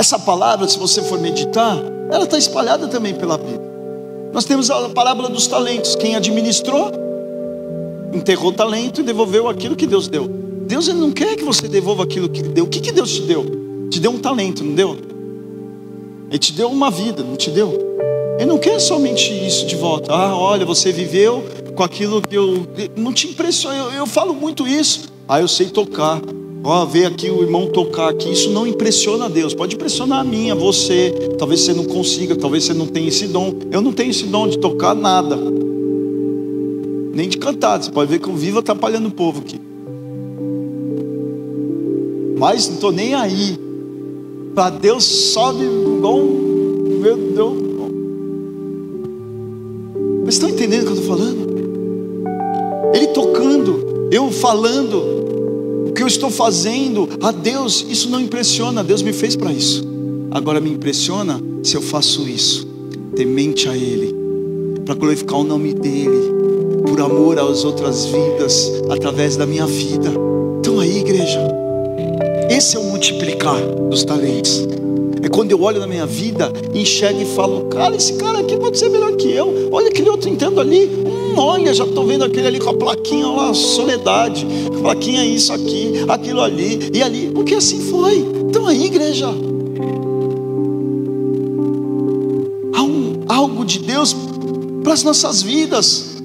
Essa 0.00 0.18
palavra, 0.18 0.66
se 0.66 0.78
você 0.78 1.02
for 1.02 1.20
meditar, 1.20 1.76
ela 2.10 2.24
está 2.24 2.38
espalhada 2.38 2.88
também 2.88 3.14
pela 3.14 3.36
Bíblia. 3.36 3.60
Nós 4.32 4.46
temos 4.46 4.70
a 4.70 4.88
parábola 4.88 5.28
dos 5.28 5.46
talentos. 5.46 5.94
Quem 5.94 6.16
administrou, 6.16 6.90
enterrou 8.10 8.50
talento 8.50 9.02
e 9.02 9.04
devolveu 9.04 9.46
aquilo 9.46 9.76
que 9.76 9.86
Deus 9.86 10.08
deu. 10.08 10.26
Deus 10.26 10.88
ele 10.88 11.00
não 11.00 11.12
quer 11.12 11.36
que 11.36 11.44
você 11.44 11.68
devolva 11.68 12.04
aquilo 12.04 12.30
que 12.30 12.42
deu. 12.42 12.64
O 12.64 12.68
que, 12.68 12.80
que 12.80 12.92
Deus 12.92 13.12
te 13.12 13.20
deu? 13.20 13.44
Te 13.90 14.00
deu 14.00 14.10
um 14.12 14.18
talento, 14.18 14.64
não 14.64 14.74
deu? 14.74 14.96
Ele 16.30 16.38
te 16.38 16.54
deu 16.54 16.70
uma 16.70 16.90
vida, 16.90 17.22
não 17.22 17.36
te 17.36 17.50
deu? 17.50 17.98
Ele 18.38 18.46
não 18.46 18.56
quer 18.56 18.80
somente 18.80 19.30
isso 19.46 19.66
de 19.66 19.76
volta. 19.76 20.14
Ah, 20.14 20.34
olha, 20.34 20.64
você 20.64 20.90
viveu 20.90 21.44
com 21.74 21.82
aquilo 21.82 22.22
que 22.22 22.34
eu. 22.34 22.66
Não 22.96 23.12
te 23.12 23.28
impressiona, 23.28 23.76
eu, 23.76 23.92
eu 23.92 24.06
falo 24.06 24.32
muito 24.32 24.66
isso. 24.66 25.10
Ah, 25.28 25.42
eu 25.42 25.48
sei 25.48 25.68
tocar. 25.68 26.22
Ó, 26.62 26.84
ver 26.84 27.06
aqui 27.06 27.30
o 27.30 27.42
irmão 27.42 27.66
tocar 27.68 28.10
aqui, 28.10 28.30
isso 28.30 28.50
não 28.50 28.66
impressiona 28.66 29.24
a 29.24 29.28
Deus, 29.28 29.54
pode 29.54 29.76
impressionar 29.76 30.20
a 30.20 30.24
mim, 30.24 30.50
a 30.50 30.54
você. 30.54 31.10
Talvez 31.38 31.60
você 31.60 31.72
não 31.72 31.84
consiga, 31.84 32.36
talvez 32.36 32.64
você 32.64 32.74
não 32.74 32.86
tenha 32.86 33.08
esse 33.08 33.26
dom. 33.26 33.54
Eu 33.70 33.80
não 33.80 33.92
tenho 33.92 34.10
esse 34.10 34.24
dom 34.24 34.46
de 34.46 34.58
tocar 34.58 34.94
nada, 34.94 35.36
nem 37.14 37.28
de 37.28 37.38
cantar. 37.38 37.82
Você 37.82 37.90
pode 37.90 38.10
ver 38.10 38.18
que 38.18 38.28
eu 38.28 38.34
vivo 38.34 38.58
atrapalhando 38.58 39.08
o 39.08 39.12
povo 39.12 39.40
aqui. 39.40 39.60
Mas 42.38 42.68
não 42.68 42.74
estou 42.74 42.92
nem 42.92 43.14
aí. 43.14 43.58
Para 44.54 44.70
Deus 44.70 45.04
sobe 45.04 45.64
igual. 45.64 46.18
Meu 46.18 47.16
Deus. 47.16 47.70
Vocês 50.20 50.34
estão 50.34 50.48
entendendo 50.48 50.82
o 50.82 50.84
que 50.84 50.92
eu 50.92 51.00
estou 51.00 51.16
falando? 51.16 51.50
Ele 52.94 53.06
tocando, 53.08 54.08
eu 54.12 54.30
falando, 54.30 55.19
que 56.00 56.04
eu 56.04 56.08
estou 56.08 56.30
fazendo 56.30 57.06
a 57.20 57.30
Deus, 57.30 57.84
isso 57.86 58.08
não 58.08 58.18
impressiona, 58.18 58.82
Deus 58.82 59.02
me 59.02 59.12
fez 59.12 59.36
para 59.36 59.52
isso. 59.52 59.86
Agora 60.30 60.58
me 60.58 60.70
impressiona 60.70 61.38
se 61.62 61.76
eu 61.76 61.82
faço 61.82 62.26
isso, 62.26 62.66
temente 63.14 63.68
a 63.68 63.76
Ele, 63.76 64.14
para 64.86 64.94
glorificar 64.94 65.38
o 65.38 65.44
nome 65.44 65.74
dEle, 65.74 66.32
por 66.86 66.98
amor 67.02 67.38
às 67.38 67.66
outras 67.66 68.06
vidas, 68.06 68.72
através 68.88 69.36
da 69.36 69.44
minha 69.44 69.66
vida. 69.66 70.10
Então 70.60 70.80
aí, 70.80 71.00
igreja, 71.00 71.38
esse 72.48 72.76
é 72.76 72.78
o 72.78 72.84
multiplicar 72.84 73.60
dos 73.90 74.02
talentos. 74.02 74.66
É 75.22 75.28
quando 75.28 75.50
eu 75.50 75.60
olho 75.60 75.80
na 75.80 75.86
minha 75.86 76.06
vida, 76.06 76.50
enxergo 76.72 77.20
e 77.20 77.26
falo, 77.26 77.66
cara, 77.66 77.94
esse 77.94 78.14
cara 78.14 78.38
aqui 78.38 78.56
pode 78.56 78.78
ser 78.78 78.88
melhor 78.88 79.12
que 79.16 79.30
eu. 79.30 79.68
Olha 79.70 79.88
aquele 79.88 80.08
outro 80.08 80.30
entendo 80.30 80.62
ali. 80.62 80.88
Olha, 81.40 81.72
já 81.72 81.84
estou 81.84 82.04
vendo 82.04 82.22
aquele 82.22 82.48
ali 82.48 82.60
com 82.60 82.68
a 82.68 82.74
plaquinha 82.74 83.26
lá, 83.26 83.54
soledade. 83.54 84.46
A 84.76 84.82
plaquinha 84.82 85.24
isso 85.24 85.50
aqui, 85.50 86.04
aquilo 86.06 86.42
ali 86.42 86.90
e 86.92 87.02
ali. 87.02 87.30
Porque 87.34 87.54
assim 87.54 87.80
foi. 87.80 88.18
Então 88.46 88.66
aí, 88.66 88.84
igreja. 88.84 89.26
Há 92.74 92.82
um, 92.82 93.24
algo 93.26 93.64
de 93.64 93.78
Deus 93.78 94.14
para 94.84 94.92
as 94.92 95.02
nossas 95.02 95.40
vidas. 95.40 96.16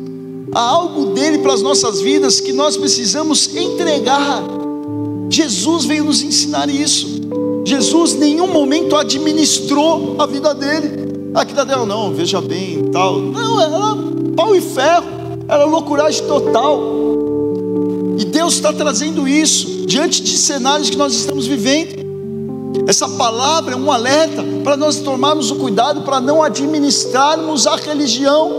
Há 0.51 0.59
algo 0.59 1.05
dele 1.13 1.37
para 1.37 1.53
as 1.53 1.61
nossas 1.61 2.01
vidas 2.01 2.41
que 2.41 2.51
nós 2.51 2.75
precisamos 2.75 3.55
entregar. 3.55 4.43
Jesus 5.29 5.85
veio 5.85 6.03
nos 6.03 6.21
ensinar 6.21 6.69
isso. 6.69 7.21
Jesus 7.63 8.15
em 8.15 8.19
nenhum 8.19 8.47
momento 8.47 8.97
administrou 8.97 10.17
a 10.19 10.25
vida 10.25 10.53
dele. 10.53 11.05
Aqui 11.33 11.53
da 11.53 11.63
dela 11.63 11.85
não, 11.85 12.13
veja 12.13 12.41
bem, 12.41 12.83
tal. 12.91 13.19
Não, 13.19 13.61
era 13.61 14.04
pau 14.35 14.55
e 14.55 14.61
ferro, 14.61 15.05
era 15.47 15.65
loucuragem 15.65 16.25
total. 16.25 16.79
E 18.17 18.25
Deus 18.25 18.55
está 18.55 18.71
trazendo 18.71 19.27
isso 19.27 19.85
diante 19.85 20.21
de 20.21 20.37
cenários 20.37 20.89
que 20.89 20.97
nós 20.97 21.13
estamos 21.13 21.45
vivendo. 21.45 22.05
Essa 22.87 23.07
palavra 23.09 23.73
é 23.73 23.77
um 23.77 23.91
alerta 23.91 24.43
para 24.63 24.77
nós 24.77 24.99
tomarmos 24.99 25.49
o 25.51 25.55
cuidado 25.55 26.01
para 26.01 26.19
não 26.19 26.43
administrarmos 26.43 27.65
a 27.65 27.75
religião. 27.75 28.51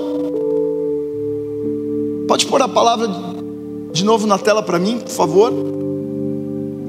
Pode 2.27 2.47
pôr 2.47 2.61
a 2.61 2.69
palavra 2.69 3.09
de 3.93 4.05
novo 4.05 4.27
na 4.27 4.39
tela 4.39 4.63
para 4.63 4.79
mim, 4.79 4.99
por 4.99 5.11
favor? 5.11 5.53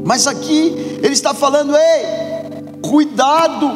Mas 0.04 0.26
aqui 0.26 0.74
ele 1.04 1.14
está 1.14 1.34
falando: 1.34 1.76
ei, 1.76 2.82
cuidado, 2.82 3.72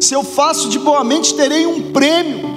se 0.00 0.14
eu 0.14 0.22
faço 0.22 0.68
de 0.68 0.78
boa 0.78 1.04
mente, 1.04 1.34
terei 1.34 1.66
um 1.66 1.92
prêmio. 1.92 2.53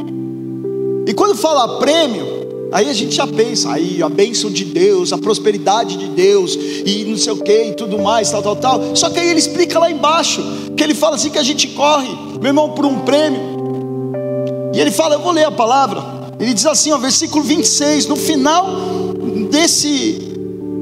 E 1.07 1.13
quando 1.13 1.35
fala 1.35 1.79
prêmio, 1.79 2.69
aí 2.69 2.89
a 2.89 2.93
gente 2.93 3.15
já 3.15 3.25
pensa, 3.25 3.71
aí 3.71 4.03
a 4.03 4.09
bênção 4.09 4.51
de 4.51 4.65
Deus, 4.65 5.13
a 5.13 5.17
prosperidade 5.17 5.95
de 5.95 6.09
Deus, 6.09 6.53
e 6.85 7.05
não 7.07 7.15
sei 7.15 7.31
o 7.31 7.37
que, 7.37 7.63
e 7.63 7.73
tudo 7.73 7.97
mais, 7.97 8.29
tal, 8.29 8.43
tal, 8.43 8.57
tal. 8.57 8.93
Só 8.93 9.09
que 9.09 9.17
aí 9.17 9.29
ele 9.29 9.39
explica 9.39 9.79
lá 9.79 9.89
embaixo, 9.89 10.43
que 10.75 10.83
ele 10.83 10.93
fala 10.93 11.15
assim 11.15 11.29
que 11.29 11.39
a 11.39 11.43
gente 11.43 11.69
corre, 11.69 12.09
meu 12.41 12.49
irmão, 12.49 12.71
por 12.71 12.85
um 12.85 12.99
prêmio. 12.99 13.39
E 14.75 14.81
ele 14.81 14.91
fala, 14.91 15.15
eu 15.15 15.21
vou 15.21 15.31
ler 15.31 15.45
a 15.45 15.51
palavra. 15.51 16.03
Ele 16.37 16.53
diz 16.53 16.65
assim, 16.65 16.91
ó, 16.91 16.97
versículo 16.97 17.41
26, 17.41 18.05
no 18.05 18.17
final 18.17 18.67
desse 19.49 20.27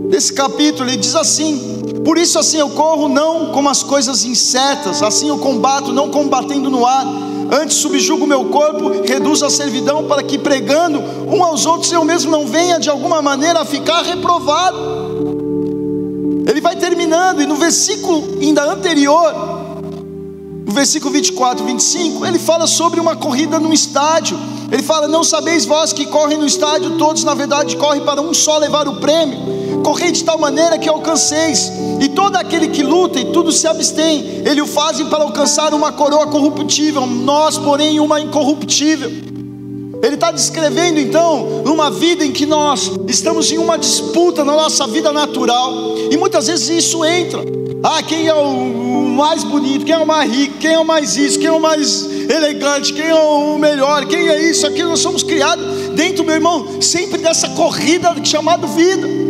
desse 0.09 0.33
capítulo, 0.33 0.89
ele 0.89 0.97
diz 0.97 1.15
assim: 1.15 1.81
Por 2.03 2.17
isso 2.17 2.37
assim 2.37 2.57
eu 2.57 2.69
corro 2.69 3.07
não 3.07 3.51
como 3.51 3.69
as 3.69 3.83
coisas 3.83 4.23
incertas, 4.23 5.01
assim 5.01 5.29
eu 5.29 5.37
combato 5.37 5.91
não 5.91 6.09
combatendo 6.09 6.69
no 6.69 6.85
ar, 6.85 7.05
antes 7.51 7.77
subjugo 7.77 8.25
meu 8.25 8.45
corpo, 8.45 9.03
reduzo 9.03 9.45
a 9.45 9.49
servidão 9.49 10.05
para 10.05 10.23
que 10.23 10.37
pregando 10.37 10.99
um 11.27 11.43
aos 11.43 11.65
outros 11.65 11.91
eu 11.91 12.03
mesmo 12.03 12.31
não 12.31 12.47
venha 12.47 12.79
de 12.79 12.89
alguma 12.89 13.21
maneira 13.21 13.61
a 13.61 13.65
ficar 13.65 14.01
reprovado. 14.03 14.77
Ele 16.47 16.61
vai 16.61 16.75
terminando 16.75 17.41
e 17.41 17.45
no 17.45 17.55
versículo 17.55 18.23
ainda 18.39 18.63
anterior, 18.71 19.33
no 20.65 20.73
versículo 20.73 21.11
24, 21.13 21.65
25, 21.65 22.25
ele 22.25 22.39
fala 22.39 22.67
sobre 22.67 22.99
uma 22.99 23.15
corrida 23.15 23.59
no 23.59 23.73
estádio. 23.73 24.37
Ele 24.71 24.83
fala: 24.83 25.07
Não 25.07 25.23
sabeis 25.23 25.65
vós 25.65 25.93
que 25.93 26.05
correm 26.05 26.37
no 26.37 26.45
estádio, 26.45 26.97
todos 26.97 27.23
na 27.23 27.33
verdade 27.33 27.75
correm 27.77 28.03
para 28.03 28.21
um 28.21 28.33
só 28.33 28.57
levar 28.57 28.87
o 28.87 28.97
prêmio 28.97 29.54
correi 29.83 30.11
de 30.11 30.23
tal 30.23 30.37
maneira 30.37 30.77
que 30.77 30.89
alcanceis. 30.89 31.71
E 31.99 32.09
todo 32.09 32.35
aquele 32.35 32.67
que 32.67 32.83
luta 32.83 33.19
e 33.19 33.25
tudo 33.25 33.51
se 33.51 33.67
abstém, 33.67 34.41
ele 34.45 34.61
o 34.61 34.67
fazem 34.67 35.05
para 35.07 35.23
alcançar 35.23 35.73
uma 35.73 35.91
coroa 35.91 36.27
corruptível, 36.27 37.05
nós, 37.05 37.57
porém, 37.57 37.99
uma 37.99 38.19
incorruptível. 38.19 39.09
Ele 40.03 40.15
está 40.15 40.31
descrevendo 40.31 40.99
então 40.99 41.63
uma 41.65 41.89
vida 41.89 42.23
em 42.23 42.31
que 42.31 42.45
nós 42.45 42.91
estamos 43.07 43.51
em 43.51 43.57
uma 43.57 43.77
disputa 43.77 44.43
na 44.43 44.53
nossa 44.53 44.85
vida 44.85 45.11
natural, 45.11 45.73
e 46.11 46.17
muitas 46.17 46.47
vezes 46.47 46.69
isso 46.69 47.03
entra. 47.03 47.41
Ah, 47.83 48.03
quem 48.03 48.27
é 48.27 48.33
o 48.33 49.05
mais 49.15 49.43
bonito, 49.43 49.85
quem 49.85 49.95
é 49.95 49.97
o 49.97 50.05
mais 50.05 50.31
rico, 50.31 50.57
quem 50.59 50.73
é 50.73 50.79
o 50.79 50.85
mais 50.85 51.15
isso, 51.15 51.39
quem 51.39 51.47
é 51.47 51.51
o 51.51 51.59
mais 51.59 52.03
elegante, 52.29 52.93
quem 52.93 53.07
é 53.07 53.15
o 53.15 53.57
melhor, 53.57 54.05
quem 54.05 54.27
é 54.27 54.49
isso, 54.49 54.67
aquilo. 54.67 54.89
Nós 54.89 54.99
somos 54.99 55.23
criados 55.23 55.65
dentro, 55.95 56.23
meu 56.23 56.35
irmão, 56.35 56.81
sempre 56.81 57.19
dessa 57.19 57.49
corrida 57.49 58.13
chamada 58.23 58.67
vida. 58.67 59.24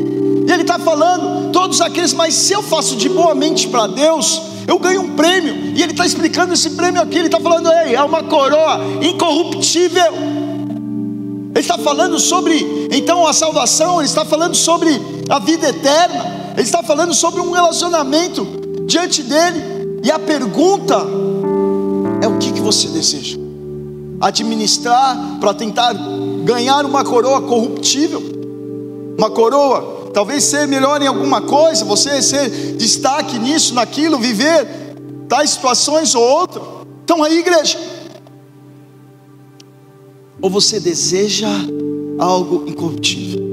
Ele 0.56 0.64
está 0.64 0.80
falando, 0.80 1.52
todos 1.52 1.82
aqueles, 1.82 2.14
mas 2.14 2.34
se 2.34 2.54
eu 2.54 2.64
faço 2.64 2.96
de 2.96 3.10
boa 3.10 3.36
mente 3.36 3.68
para 3.68 3.88
Deus, 3.88 4.42
eu 4.66 4.80
ganho 4.80 5.02
um 5.02 5.16
prêmio. 5.16 5.54
E 5.76 5.84
ele 5.84 5.92
está 5.92 6.06
explicando 6.06 6.54
esse 6.54 6.72
prêmio 6.72 7.02
aqui, 7.02 7.18
ele 7.18 7.28
está 7.28 7.40
falando, 7.40 7.70
ei, 7.72 7.94
é 7.94 8.02
uma 8.02 8.24
coroa 8.24 8.80
incorruptível. 9.02 10.14
Ele 10.14 11.60
está 11.60 11.78
falando 11.78 12.20
sobre, 12.20 12.88
então, 12.92 13.28
a 13.28 13.34
salvação, 13.34 14.00
ele 14.00 14.08
está 14.08 14.24
falando 14.24 14.56
sobre 14.56 14.90
a 15.30 15.40
vida 15.40 15.70
eterna. 15.70 16.54
Ele 16.54 16.62
está 16.64 16.82
falando 16.82 17.14
sobre 17.14 17.42
um 17.42 17.52
relacionamento 17.52 18.48
diante 18.86 19.22
dele. 19.24 20.00
E 20.04 20.10
a 20.10 20.18
pergunta 20.18 20.96
é: 22.22 22.28
o 22.28 22.38
que, 22.38 22.54
que 22.54 22.62
você 22.62 22.88
deseja? 22.88 23.38
Administrar 24.22 25.38
para 25.42 25.54
tentar 25.54 25.94
ganhar 26.44 26.86
uma 26.86 27.04
coroa 27.04 27.42
corruptível, 27.42 28.22
uma 29.18 29.30
coroa, 29.30 29.95
talvez 30.16 30.46
ser 30.46 30.66
melhor 30.66 31.02
em 31.02 31.08
alguma 31.08 31.42
coisa, 31.42 31.84
você 31.84 32.22
ser 32.22 32.50
destaque 32.78 33.38
nisso, 33.38 33.74
naquilo, 33.74 34.18
viver 34.18 34.66
tais 35.28 35.50
situações 35.50 36.16
ou 36.16 36.24
outra. 36.24 36.62
Então 37.04 37.22
aí, 37.22 37.40
igreja, 37.40 37.78
ou 40.42 40.50
você 40.50 40.80
deseja 40.80 41.50
algo 42.18 42.64
incorruptível? 42.66 43.44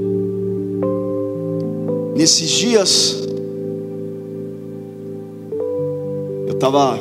Nesses 2.15 2.49
dias, 2.49 3.17
eu 6.47 6.53
estava 6.53 6.97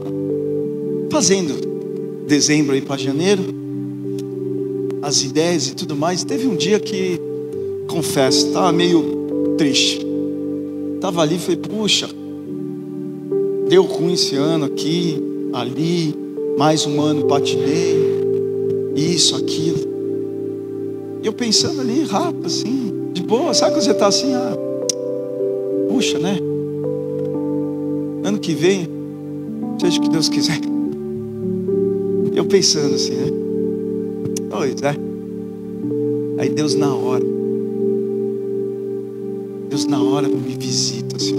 fazendo 1.09 2.25
dezembro 2.27 2.75
aí 2.75 2.81
para 2.81 2.97
janeiro, 2.97 3.45
as 5.03 5.23
ideias 5.23 5.69
e 5.69 5.75
tudo 5.77 5.95
mais. 5.95 6.25
Teve 6.25 6.49
um 6.49 6.57
dia 6.57 6.81
que, 6.81 7.21
confesso, 7.87 8.49
estava 8.49 8.73
meio 8.73 9.22
triste. 9.63 10.05
Estava 10.97 11.23
ali 11.23 11.37
e 11.37 11.39
falei, 11.39 11.57
puxa, 11.57 12.09
deu 13.69 13.85
ruim 13.85 14.15
esse 14.15 14.35
ano 14.35 14.65
aqui, 14.65 15.23
ali, 15.53 16.13
mais 16.59 16.85
um 16.85 17.01
ano 17.01 17.27
patinei, 17.27 17.97
isso, 18.97 19.37
aquilo. 19.37 19.79
E 21.23 21.27
eu 21.27 21.33
pensando 21.33 21.81
ali, 21.81 22.03
rápido, 22.03 22.45
assim, 22.45 23.11
de 23.13 23.23
boa, 23.23 23.55
sabe 23.55 23.75
quando 23.75 23.85
você 23.85 23.93
está 23.93 24.09
assim, 24.09 24.35
ah, 24.35 24.57
puxa, 25.89 26.19
né? 26.19 26.39
Ano 28.25 28.41
que 28.41 28.55
vem, 28.55 28.89
seja 29.81 30.01
o 30.01 30.03
que 30.03 30.09
Deus 30.09 30.29
quiser. 30.29 30.59
Eu 32.35 32.47
pensando 32.47 32.97
assim, 32.97 33.15
né? 33.15 33.31
Pois 34.51 34.83
é. 34.83 34.97
Aí 36.39 36.49
Deus 36.49 36.75
na 36.75 36.93
hora, 36.93 37.23
Deus 39.73 39.87
na 39.87 40.03
hora 40.03 40.29
me 40.29 40.55
visita 40.55 41.17
assim, 41.17 41.35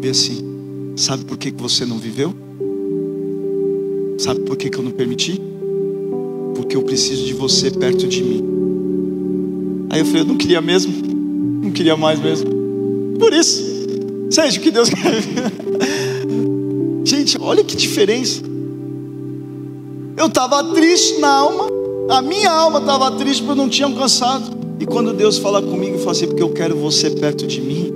vê 0.00 0.08
assim, 0.08 0.94
sabe 0.96 1.24
por 1.24 1.38
que, 1.38 1.52
você 1.52 1.86
não 1.86 1.96
viveu? 1.96 2.34
Sabe 4.18 4.40
por 4.40 4.56
que, 4.56 4.68
que 4.68 4.76
eu 4.76 4.82
não 4.82 4.90
permiti? 4.90 5.40
porque 6.58 6.76
eu 6.76 6.82
preciso 6.82 7.24
de 7.24 7.32
você 7.34 7.70
perto 7.70 8.08
de 8.08 8.20
mim. 8.20 9.86
Aí 9.90 10.00
eu 10.00 10.04
falei, 10.06 10.22
eu 10.22 10.26
não 10.26 10.36
queria 10.36 10.60
mesmo, 10.60 10.92
não 11.62 11.70
queria 11.70 11.96
mais 11.96 12.18
mesmo. 12.18 12.50
Por 13.16 13.32
isso, 13.32 13.62
seja 14.28 14.58
o 14.58 14.62
que 14.62 14.72
Deus 14.72 14.90
quer. 14.90 15.22
Gente, 17.04 17.38
olha 17.40 17.62
que 17.62 17.76
diferença. 17.76 18.42
Eu 20.16 20.26
estava 20.26 20.64
triste 20.74 21.20
na 21.20 21.28
alma, 21.28 21.68
a 22.10 22.20
minha 22.20 22.50
alma 22.50 22.80
estava 22.80 23.12
triste 23.12 23.44
porque 23.44 23.52
eu 23.52 23.64
não 23.64 23.68
tinha 23.68 23.86
alcançado. 23.86 24.57
E 24.80 24.86
quando 24.86 25.12
Deus 25.12 25.38
fala 25.38 25.60
comigo 25.60 25.96
e 25.96 25.98
fala 25.98 26.12
assim, 26.12 26.26
porque 26.26 26.42
eu 26.42 26.50
quero 26.50 26.76
você 26.76 27.10
perto 27.10 27.46
de 27.46 27.60
mim, 27.60 27.92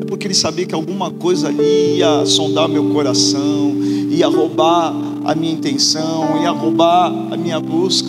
é 0.00 0.04
porque 0.04 0.26
Ele 0.26 0.34
sabia 0.34 0.66
que 0.66 0.74
alguma 0.74 1.10
coisa 1.10 1.48
ali 1.48 1.98
ia 1.98 2.26
sondar 2.26 2.68
meu 2.68 2.90
coração, 2.90 3.74
ia 4.10 4.26
roubar 4.26 4.94
a 5.24 5.34
minha 5.34 5.52
intenção, 5.52 6.42
ia 6.42 6.50
roubar 6.50 7.12
a 7.30 7.36
minha 7.36 7.60
busca. 7.60 8.08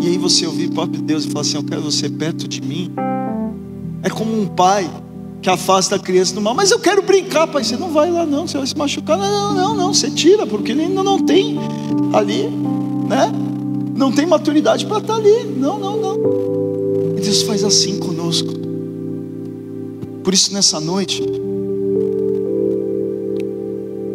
E 0.00 0.08
aí 0.08 0.18
você 0.18 0.46
ouvir 0.46 0.66
o 0.66 0.72
próprio 0.72 1.00
Deus 1.00 1.24
e 1.24 1.28
falar 1.28 1.40
assim: 1.40 1.56
Eu 1.56 1.64
quero 1.64 1.80
você 1.80 2.08
perto 2.08 2.46
de 2.46 2.60
mim. 2.60 2.92
É 4.02 4.10
como 4.10 4.40
um 4.40 4.46
pai 4.46 4.88
que 5.40 5.48
afasta 5.48 5.96
a 5.96 5.98
criança 5.98 6.34
do 6.34 6.40
mal, 6.40 6.54
mas 6.54 6.70
eu 6.70 6.78
quero 6.78 7.02
brincar, 7.02 7.46
pai. 7.46 7.64
Você 7.64 7.76
não 7.76 7.90
vai 7.90 8.10
lá, 8.10 8.26
não, 8.26 8.46
você 8.46 8.58
vai 8.58 8.66
se 8.66 8.76
machucar. 8.76 9.16
Não, 9.16 9.26
não, 9.26 9.54
não, 9.54 9.76
não. 9.76 9.94
você 9.94 10.10
tira, 10.10 10.46
porque 10.46 10.72
ele 10.72 10.82
ainda 10.82 11.02
não 11.02 11.18
tem 11.18 11.58
ali, 12.12 12.48
né? 13.08 13.32
Não 13.96 14.12
tem 14.12 14.26
maturidade 14.26 14.84
para 14.84 14.98
estar 14.98 15.14
ali. 15.14 15.44
Não, 15.56 15.78
não, 15.78 15.95
Deus 17.26 17.42
faz 17.42 17.64
assim 17.64 17.98
conosco. 17.98 18.52
Por 20.22 20.32
isso, 20.32 20.54
nessa 20.54 20.78
noite, 20.78 21.24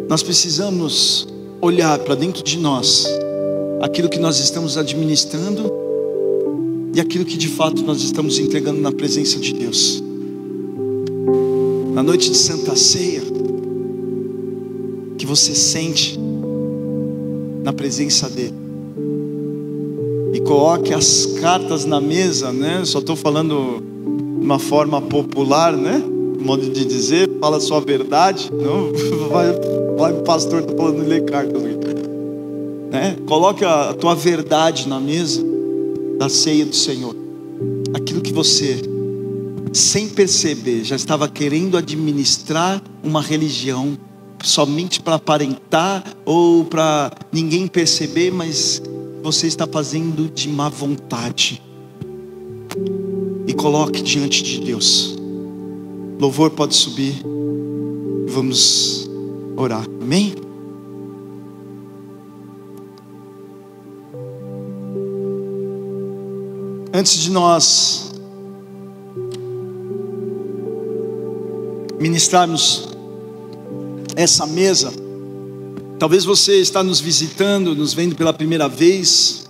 nós 0.08 0.22
precisamos 0.22 1.28
olhar 1.60 1.98
para 1.98 2.14
dentro 2.14 2.42
de 2.42 2.56
nós 2.56 3.06
aquilo 3.82 4.08
que 4.08 4.18
nós 4.18 4.38
estamos 4.38 4.78
administrando 4.78 5.70
e 6.94 7.00
aquilo 7.02 7.26
que 7.26 7.36
de 7.36 7.48
fato 7.48 7.82
nós 7.82 8.02
estamos 8.02 8.38
entregando 8.38 8.80
na 8.80 8.90
presença 8.90 9.38
de 9.38 9.52
Deus. 9.52 10.02
Na 11.92 12.02
noite 12.02 12.30
de 12.30 12.36
Santa 12.38 12.74
Ceia, 12.74 13.20
que 15.18 15.26
você 15.26 15.54
sente 15.54 16.18
na 17.62 17.74
presença 17.74 18.30
dEle. 18.30 18.61
Coloque 20.46 20.92
as 20.92 21.26
cartas 21.40 21.84
na 21.84 22.00
mesa, 22.00 22.52
né? 22.52 22.82
Só 22.84 22.98
estou 22.98 23.16
falando 23.16 23.82
de 24.38 24.44
uma 24.44 24.58
forma 24.58 25.00
popular, 25.00 25.76
né? 25.76 26.02
Modo 26.40 26.68
de 26.68 26.84
dizer, 26.84 27.30
fala 27.40 27.58
a 27.58 27.60
sua 27.60 27.80
verdade. 27.80 28.50
Não 28.52 28.92
vai 29.30 29.54
Vai, 30.02 30.12
pastor, 30.14 30.62
estou 30.62 30.76
falando 30.76 31.02
de 31.02 31.08
ler 31.08 31.24
cartas. 31.24 31.62
Né? 31.62 33.16
Coloque 33.24 33.64
a 33.64 33.94
tua 33.94 34.16
verdade 34.16 34.88
na 34.88 34.98
mesa 34.98 35.40
da 36.18 36.28
ceia 36.28 36.66
do 36.66 36.74
Senhor. 36.74 37.14
Aquilo 37.94 38.20
que 38.20 38.32
você, 38.32 38.82
sem 39.72 40.08
perceber, 40.08 40.82
já 40.82 40.96
estava 40.96 41.28
querendo 41.28 41.76
administrar 41.76 42.82
uma 43.00 43.22
religião 43.22 43.96
somente 44.42 45.00
para 45.00 45.14
aparentar 45.14 46.02
ou 46.24 46.64
para 46.64 47.12
ninguém 47.30 47.68
perceber, 47.68 48.32
mas 48.32 48.82
você 49.22 49.46
está 49.46 49.66
fazendo 49.66 50.28
de 50.28 50.48
má 50.48 50.68
vontade. 50.68 51.62
E 53.46 53.54
coloque 53.54 54.02
diante 54.02 54.42
de 54.42 54.60
Deus. 54.60 55.16
Louvor 56.18 56.50
pode 56.50 56.74
subir. 56.74 57.22
Vamos 58.28 59.08
orar. 59.56 59.86
Amém? 60.00 60.34
Antes 66.94 67.18
de 67.18 67.30
nós 67.30 68.12
ministrarmos 71.98 72.88
essa 74.16 74.46
mesa, 74.46 74.92
talvez 76.02 76.24
você 76.24 76.60
está 76.60 76.82
nos 76.82 77.00
visitando, 77.00 77.76
nos 77.76 77.94
vendo 77.94 78.16
pela 78.16 78.32
primeira 78.32 78.68
vez, 78.68 79.48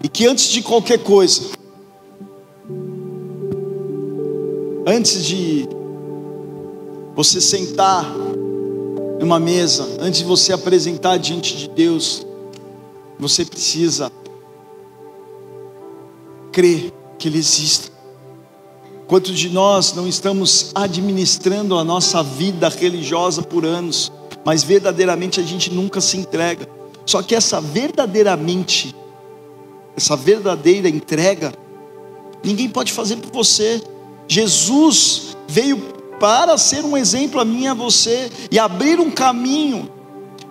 e 0.00 0.08
que 0.08 0.24
antes 0.24 0.50
de 0.50 0.62
qualquer 0.62 1.02
coisa, 1.02 1.50
antes 4.86 5.24
de 5.24 5.68
você 7.16 7.40
sentar 7.40 8.08
numa 9.18 9.40
mesa, 9.40 9.96
antes 9.98 10.20
de 10.20 10.24
você 10.24 10.52
apresentar 10.52 11.16
diante 11.16 11.56
de 11.56 11.68
Deus, 11.70 12.24
você 13.18 13.44
precisa 13.44 14.12
crer 16.52 16.92
que 17.18 17.26
Ele 17.26 17.38
existe. 17.38 17.93
Quantos 19.14 19.38
de 19.38 19.48
nós 19.48 19.92
não 19.92 20.08
estamos 20.08 20.72
administrando 20.74 21.78
a 21.78 21.84
nossa 21.84 22.20
vida 22.20 22.68
religiosa 22.68 23.42
por 23.42 23.64
anos, 23.64 24.10
mas 24.44 24.64
verdadeiramente 24.64 25.38
a 25.38 25.42
gente 25.44 25.72
nunca 25.72 26.00
se 26.00 26.16
entrega. 26.16 26.68
Só 27.06 27.22
que 27.22 27.32
essa 27.32 27.60
verdadeiramente, 27.60 28.92
essa 29.96 30.16
verdadeira 30.16 30.88
entrega, 30.88 31.52
ninguém 32.42 32.68
pode 32.68 32.92
fazer 32.92 33.14
por 33.18 33.30
você. 33.30 33.80
Jesus 34.26 35.36
veio 35.46 35.76
para 36.18 36.58
ser 36.58 36.84
um 36.84 36.96
exemplo 36.96 37.38
a 37.38 37.44
mim 37.44 37.62
e 37.62 37.68
a 37.68 37.74
você 37.74 38.28
e 38.50 38.58
abrir 38.58 38.98
um 38.98 39.12
caminho. 39.12 39.88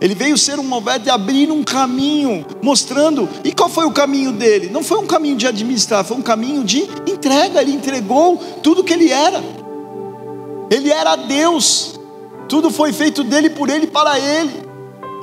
Ele 0.04 0.14
veio 0.14 0.38
ser 0.38 0.60
um 0.60 0.68
e 1.06 1.10
abrir 1.10 1.50
um 1.50 1.64
caminho, 1.64 2.46
mostrando. 2.62 3.30
E 3.42 3.54
qual 3.54 3.70
foi 3.70 3.86
o 3.86 3.92
caminho 3.92 4.34
dele? 4.34 4.70
Não 4.70 4.84
foi 4.84 4.98
um 4.98 5.08
caminho 5.08 5.38
de 5.38 5.48
administrar, 5.48 6.04
foi 6.04 6.18
um 6.18 6.22
caminho 6.22 6.62
de 6.66 6.82
entrega. 7.08 7.62
Ele 7.62 7.72
entregou 7.72 8.36
tudo 8.62 8.84
que 8.84 8.92
ele 8.92 9.10
era. 9.10 9.42
Ele 10.70 10.92
era 10.92 11.16
Deus. 11.16 11.98
Tudo 12.50 12.70
foi 12.70 12.92
feito 12.92 13.24
dele 13.24 13.50
por 13.50 13.70
ele 13.70 13.88
para 13.88 14.20
ele. 14.20 14.52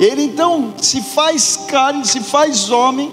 Ele 0.00 0.22
então 0.22 0.72
se 0.80 1.02
faz 1.02 1.58
carne, 1.68 2.06
se 2.06 2.20
faz 2.20 2.70
homem, 2.70 3.12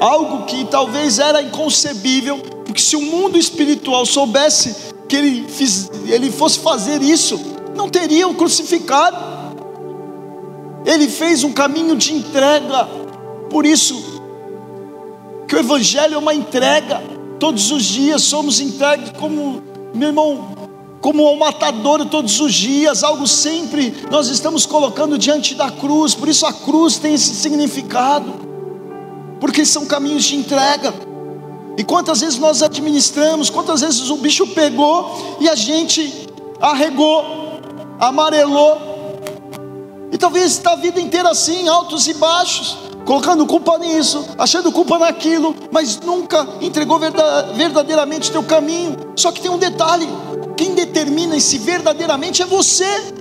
algo 0.00 0.46
que 0.46 0.64
talvez 0.64 1.20
era 1.20 1.40
inconcebível, 1.40 2.38
porque 2.64 2.80
se 2.80 2.96
o 2.96 3.02
mundo 3.02 3.38
espiritual 3.38 4.04
soubesse 4.04 4.74
que 5.08 5.14
ele, 5.14 5.46
fiz, 5.48 5.88
ele 6.08 6.28
fosse 6.32 6.58
fazer 6.58 7.02
isso, 7.02 7.40
não 7.76 7.88
teriam 7.88 8.34
crucificado. 8.34 9.25
Ele 10.86 11.08
fez 11.08 11.42
um 11.42 11.52
caminho 11.52 11.96
de 11.96 12.14
entrega. 12.14 12.88
Por 13.50 13.66
isso 13.66 14.22
que 15.48 15.56
o 15.56 15.58
evangelho 15.58 16.14
é 16.14 16.18
uma 16.18 16.34
entrega. 16.34 17.02
todos 17.38 17.70
os 17.70 17.84
dias, 17.84 18.22
somos 18.22 18.60
entregues 18.60 19.10
como, 19.18 19.62
meu 19.92 20.08
irmão, 20.08 20.56
como 21.02 21.26
ao 21.26 21.36
matador 21.36 22.06
todos 22.06 22.40
os 22.40 22.54
dias, 22.54 23.04
algo 23.04 23.26
sempre 23.26 23.94
nós 24.10 24.28
estamos 24.28 24.64
colocando 24.64 25.18
diante 25.18 25.54
da 25.54 25.70
cruz, 25.70 26.14
por 26.14 26.28
isso 26.28 26.46
a 26.46 26.52
cruz 26.52 26.96
tem 26.96 27.12
esse 27.12 27.34
significado, 27.34 28.32
porque 29.38 29.66
são 29.66 29.84
caminhos 29.84 30.24
de 30.24 30.36
entrega. 30.36 30.94
E 31.76 31.84
quantas 31.84 32.22
vezes 32.22 32.38
nós 32.38 32.62
administramos, 32.62 33.50
quantas 33.50 33.82
vezes 33.82 34.08
o 34.08 34.16
bicho 34.16 34.46
pegou 34.46 35.36
e 35.38 35.48
a 35.48 35.54
gente 35.54 36.26
arregou, 36.58 37.22
amarelou, 38.00 38.95
e 40.12 40.18
talvez 40.18 40.52
está 40.52 40.72
a 40.72 40.76
vida 40.76 41.00
inteira 41.00 41.30
assim, 41.30 41.68
altos 41.68 42.06
e 42.06 42.14
baixos, 42.14 42.78
colocando 43.04 43.46
culpa 43.46 43.78
nisso, 43.78 44.24
achando 44.38 44.70
culpa 44.70 44.98
naquilo, 44.98 45.54
mas 45.70 46.00
nunca 46.00 46.46
entregou 46.60 46.98
verdadeiramente 47.54 48.30
teu 48.30 48.42
caminho. 48.42 48.96
Só 49.16 49.32
que 49.32 49.40
tem 49.40 49.50
um 49.50 49.58
detalhe: 49.58 50.08
quem 50.56 50.74
determina 50.74 51.38
se 51.40 51.58
verdadeiramente 51.58 52.42
é 52.42 52.46
você. 52.46 53.14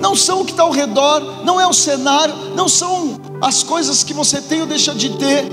Não 0.00 0.16
são 0.16 0.40
o 0.40 0.44
que 0.44 0.50
está 0.50 0.64
ao 0.64 0.72
redor, 0.72 1.44
não 1.44 1.60
é 1.60 1.66
o 1.66 1.72
cenário, 1.72 2.34
não 2.56 2.68
são 2.68 3.20
as 3.40 3.62
coisas 3.62 4.02
que 4.02 4.12
você 4.12 4.40
tem 4.40 4.60
ou 4.60 4.66
deixa 4.66 4.92
de 4.92 5.10
ter. 5.16 5.44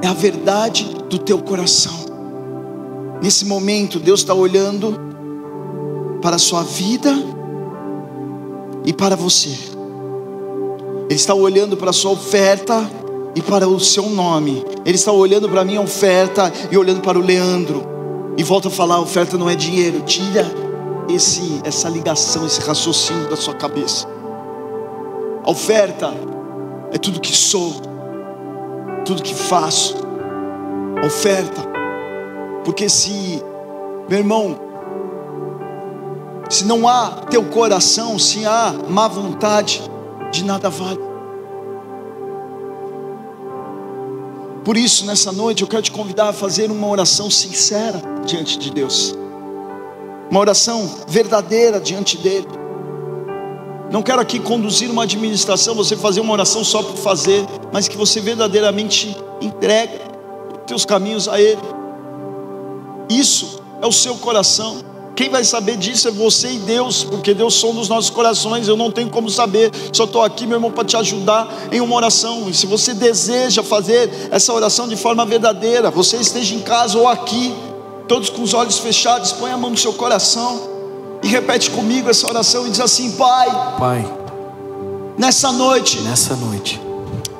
É 0.00 0.06
a 0.06 0.14
verdade 0.14 0.84
do 1.08 1.18
teu 1.18 1.42
coração. 1.42 1.92
Nesse 3.20 3.44
momento, 3.44 3.98
Deus 3.98 4.20
está 4.20 4.32
olhando 4.32 5.09
para 6.20 6.36
a 6.36 6.38
sua 6.38 6.62
vida 6.62 7.12
e 8.84 8.92
para 8.92 9.16
você. 9.16 9.50
Ele 11.08 11.16
está 11.16 11.34
olhando 11.34 11.76
para 11.76 11.90
a 11.90 11.92
sua 11.92 12.12
oferta 12.12 12.88
e 13.34 13.42
para 13.42 13.68
o 13.68 13.80
seu 13.80 14.08
nome. 14.08 14.64
Ele 14.84 14.96
está 14.96 15.12
olhando 15.12 15.48
para 15.48 15.62
a 15.62 15.64
minha 15.64 15.80
oferta 15.80 16.52
e 16.70 16.76
olhando 16.76 17.00
para 17.00 17.18
o 17.18 17.22
Leandro. 17.22 17.82
E 18.36 18.44
volta 18.44 18.68
a 18.68 18.70
falar: 18.70 18.96
a 18.96 19.00
oferta 19.00 19.36
não 19.36 19.50
é 19.50 19.56
dinheiro. 19.56 20.02
Tira 20.02 20.46
esse, 21.08 21.60
essa 21.64 21.88
ligação, 21.88 22.46
esse 22.46 22.60
raciocínio 22.60 23.28
da 23.28 23.36
sua 23.36 23.54
cabeça. 23.54 24.06
A 25.44 25.50
oferta 25.50 26.12
é 26.92 26.98
tudo 26.98 27.20
que 27.20 27.36
sou, 27.36 27.74
tudo 29.04 29.22
que 29.22 29.34
faço. 29.34 29.96
A 31.02 31.06
oferta, 31.06 31.62
porque 32.64 32.88
se, 32.88 33.42
meu 34.08 34.18
irmão, 34.18 34.69
se 36.50 36.64
não 36.64 36.88
há 36.88 37.10
teu 37.30 37.44
coração, 37.44 38.18
se 38.18 38.44
há 38.44 38.74
má 38.88 39.06
vontade, 39.06 39.80
de 40.32 40.44
nada 40.44 40.68
vale. 40.68 40.98
Por 44.64 44.76
isso, 44.76 45.06
nessa 45.06 45.30
noite, 45.30 45.62
eu 45.62 45.68
quero 45.68 45.82
te 45.82 45.92
convidar 45.92 46.28
a 46.28 46.32
fazer 46.32 46.68
uma 46.70 46.88
oração 46.88 47.30
sincera 47.30 48.02
diante 48.26 48.58
de 48.58 48.70
Deus, 48.70 49.14
uma 50.28 50.40
oração 50.40 50.90
verdadeira 51.06 51.80
diante 51.80 52.18
dEle. 52.18 52.48
Não 53.90 54.02
quero 54.02 54.20
aqui 54.20 54.40
conduzir 54.40 54.90
uma 54.90 55.04
administração, 55.04 55.74
você 55.74 55.96
fazer 55.96 56.20
uma 56.20 56.32
oração 56.32 56.64
só 56.64 56.82
por 56.82 56.96
fazer, 56.96 57.46
mas 57.72 57.86
que 57.86 57.96
você 57.96 58.20
verdadeiramente 58.20 59.16
entregue 59.40 60.00
teus 60.66 60.84
caminhos 60.84 61.28
a 61.28 61.40
Ele. 61.40 61.60
Isso 63.08 63.60
é 63.80 63.86
o 63.86 63.92
seu 63.92 64.16
coração. 64.16 64.89
Quem 65.14 65.28
vai 65.28 65.44
saber 65.44 65.76
disso 65.76 66.08
é 66.08 66.10
você 66.10 66.52
e 66.52 66.58
Deus, 66.58 67.04
porque 67.04 67.34
Deus 67.34 67.54
som 67.54 67.74
dos 67.74 67.88
nossos 67.88 68.10
corações. 68.10 68.68
Eu 68.68 68.76
não 68.76 68.90
tenho 68.90 69.10
como 69.10 69.28
saber, 69.28 69.70
só 69.92 70.04
estou 70.04 70.22
aqui, 70.22 70.46
meu 70.46 70.56
irmão, 70.56 70.70
para 70.70 70.84
te 70.84 70.96
ajudar 70.96 71.68
em 71.70 71.80
uma 71.80 71.94
oração. 71.94 72.48
E 72.48 72.54
se 72.54 72.66
você 72.66 72.94
deseja 72.94 73.62
fazer 73.62 74.28
essa 74.30 74.52
oração 74.52 74.88
de 74.88 74.96
forma 74.96 75.24
verdadeira, 75.26 75.90
você 75.90 76.16
esteja 76.16 76.54
em 76.54 76.60
casa 76.60 76.98
ou 76.98 77.06
aqui, 77.06 77.54
todos 78.08 78.30
com 78.30 78.42
os 78.42 78.54
olhos 78.54 78.78
fechados, 78.78 79.32
põe 79.32 79.50
a 79.50 79.58
mão 79.58 79.70
no 79.70 79.76
seu 79.76 79.92
coração 79.92 80.68
e 81.22 81.28
repete 81.28 81.70
comigo 81.70 82.08
essa 82.08 82.26
oração 82.26 82.66
e 82.66 82.70
diz 82.70 82.80
assim: 82.80 83.12
Pai, 83.12 83.76
Pai, 83.78 84.14
nessa 85.18 85.52
noite, 85.52 86.00
nessa 86.00 86.34
noite 86.36 86.89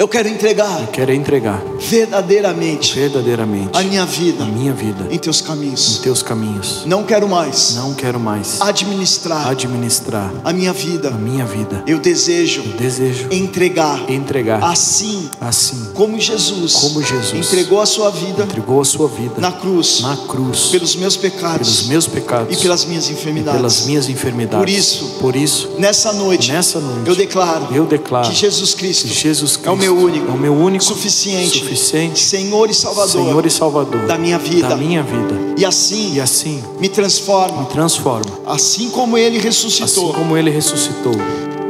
eu 0.01 0.09
quero 0.09 0.29
entregar. 0.29 0.81
Eu 0.81 0.87
quero 0.87 1.13
entregar 1.13 1.63
verdadeiramente. 1.79 2.95
Verdadeiramente. 2.95 3.71
A 3.75 3.83
minha 3.83 4.07
vida. 4.07 4.45
A 4.45 4.47
minha 4.47 4.73
vida. 4.73 5.07
Em 5.11 5.19
teus 5.19 5.43
caminhos. 5.43 5.99
Em 5.99 6.03
teus 6.03 6.23
caminhos. 6.23 6.85
Não 6.87 7.05
quero 7.05 7.29
mais. 7.29 7.75
Não 7.75 7.93
quero 7.93 8.19
mais. 8.19 8.61
Administrar. 8.63 9.47
Administrar. 9.49 10.33
A 10.43 10.55
minha 10.55 10.73
vida. 10.73 11.09
A 11.09 11.19
minha 11.19 11.45
vida. 11.45 11.85
Eu 11.87 11.99
desejo. 11.99 12.63
Eu 12.65 12.73
desejo. 12.79 13.29
Entregar. 13.31 14.11
Entregar. 14.11 14.65
Assim. 14.65 15.29
Assim. 15.39 15.91
Como 15.93 16.19
Jesus. 16.19 16.73
Como 16.75 17.03
Jesus. 17.03 17.47
Entregou 17.47 17.81
a 17.81 17.87
sua 17.87 18.11
vida. 18.11 18.45
Entregou 18.45 18.81
a 18.81 18.85
sua 18.87 19.07
vida. 19.07 19.35
Na 19.39 19.53
cruz. 19.53 20.01
Na 20.01 20.17
cruz. 20.17 20.69
Pelos 20.71 20.97
meus 20.97 21.17
pecados. 21.17 21.69
Pelos 21.69 21.89
meus 21.89 22.07
pecados. 22.07 22.57
E 22.57 22.63
pelas 22.63 22.87
minhas 22.87 23.11
enfermidades. 23.11 23.61
Pelas 23.61 23.87
minhas 23.87 24.09
enfermidades. 24.09 24.59
Por 24.59 24.69
isso. 24.71 25.05
Por 25.21 25.37
isso. 25.37 25.71
Nessa 25.79 26.13
noite. 26.15 26.51
Nessa 26.51 26.81
noite. 26.81 27.07
Eu 27.07 27.15
declaro. 27.15 27.69
Eu 27.71 27.85
declaro. 27.85 28.29
Que 28.29 28.35
Jesus 28.35 28.73
Cristo. 28.73 29.07
Que 29.07 29.15
Jesus 29.15 29.59
Cristo. 29.61 29.69
É 29.69 29.71
o 29.71 29.77
meu 29.77 29.97
único. 29.97 30.31
É 30.31 30.35
o 30.35 30.39
meu 30.39 30.55
único 30.55 30.83
suficiente, 30.85 31.59
suficiente, 31.59 32.19
Senhor 32.21 32.71
e 32.71 32.75
Salvador, 32.75 33.11
Senhor 33.11 33.47
e 33.47 33.51
Salvador 33.51 34.07
da 34.07 34.19
minha 34.19 34.39
vida, 34.39 34.69
da 34.69 34.77
minha 34.77 35.03
vida. 35.03 35.55
E 35.57 35.65
assim, 35.65 36.15
e 36.15 36.21
assim, 36.21 36.63
me 36.79 36.89
transforma, 36.89 37.63
me 37.63 37.67
transforma, 37.67 38.31
assim 38.47 38.91
como 38.91 39.17
Ele 39.17 39.39
ressuscitou, 39.39 40.11
assim 40.11 40.19
como 40.19 40.37
Ele 40.37 40.51
ressuscitou, 40.51 41.13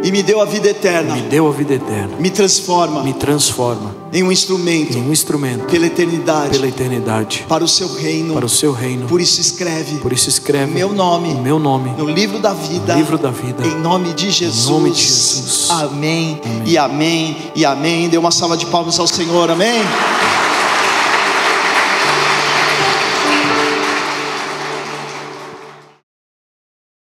e 0.03 0.11
me 0.11 0.23
deu 0.23 0.41
a 0.41 0.45
vida 0.45 0.69
eterna, 0.69 1.15
me 1.15 1.23
deu 1.23 1.47
a 1.47 1.53
vida 1.53 1.75
eterna, 1.75 2.17
me 2.19 2.31
transforma, 2.31 3.03
me 3.03 3.13
transforma 3.13 3.95
em 4.13 4.23
um 4.23 4.33
instrumento, 4.33 4.97
em 4.97 5.03
um 5.03 5.13
instrumento 5.13 5.67
pela 5.67 5.87
eternidade, 5.87 6.51
pela 6.51 6.67
eternidade, 6.67 7.45
para 7.49 7.63
o 7.63 7.69
seu 7.69 7.93
reino, 7.93 8.35
para 8.35 8.47
o 8.47 8.49
seu 8.49 8.73
reino. 8.73 9.07
Por 9.07 9.21
isso 9.21 9.41
escreve, 9.41 9.99
por 9.99 10.13
isso 10.13 10.29
escreve 10.29 10.73
meu 10.73 10.93
nome, 10.93 11.35
meu 11.35 11.59
nome 11.59 11.91
no 11.91 12.09
livro 12.09 12.39
da 12.39 12.53
vida, 12.53 12.95
livro 12.95 13.19
da 13.19 13.31
vida, 13.31 13.67
em 13.67 13.79
nome 13.81 14.13
de 14.13 14.31
Jesus, 14.31 14.67
em 14.67 14.71
nome 14.73 14.91
de 14.91 15.03
Jesus. 15.03 15.71
Amém, 15.71 16.41
amém. 16.45 16.63
e 16.65 16.79
amém 16.79 17.37
e 17.55 17.65
amém. 17.65 18.09
Dê 18.09 18.19
uma 18.19 18.31
salva 18.31 18.57
de 18.57 18.67
palmas 18.67 18.99
ao 18.99 19.07
Senhor, 19.07 19.51
amém. 19.51 19.83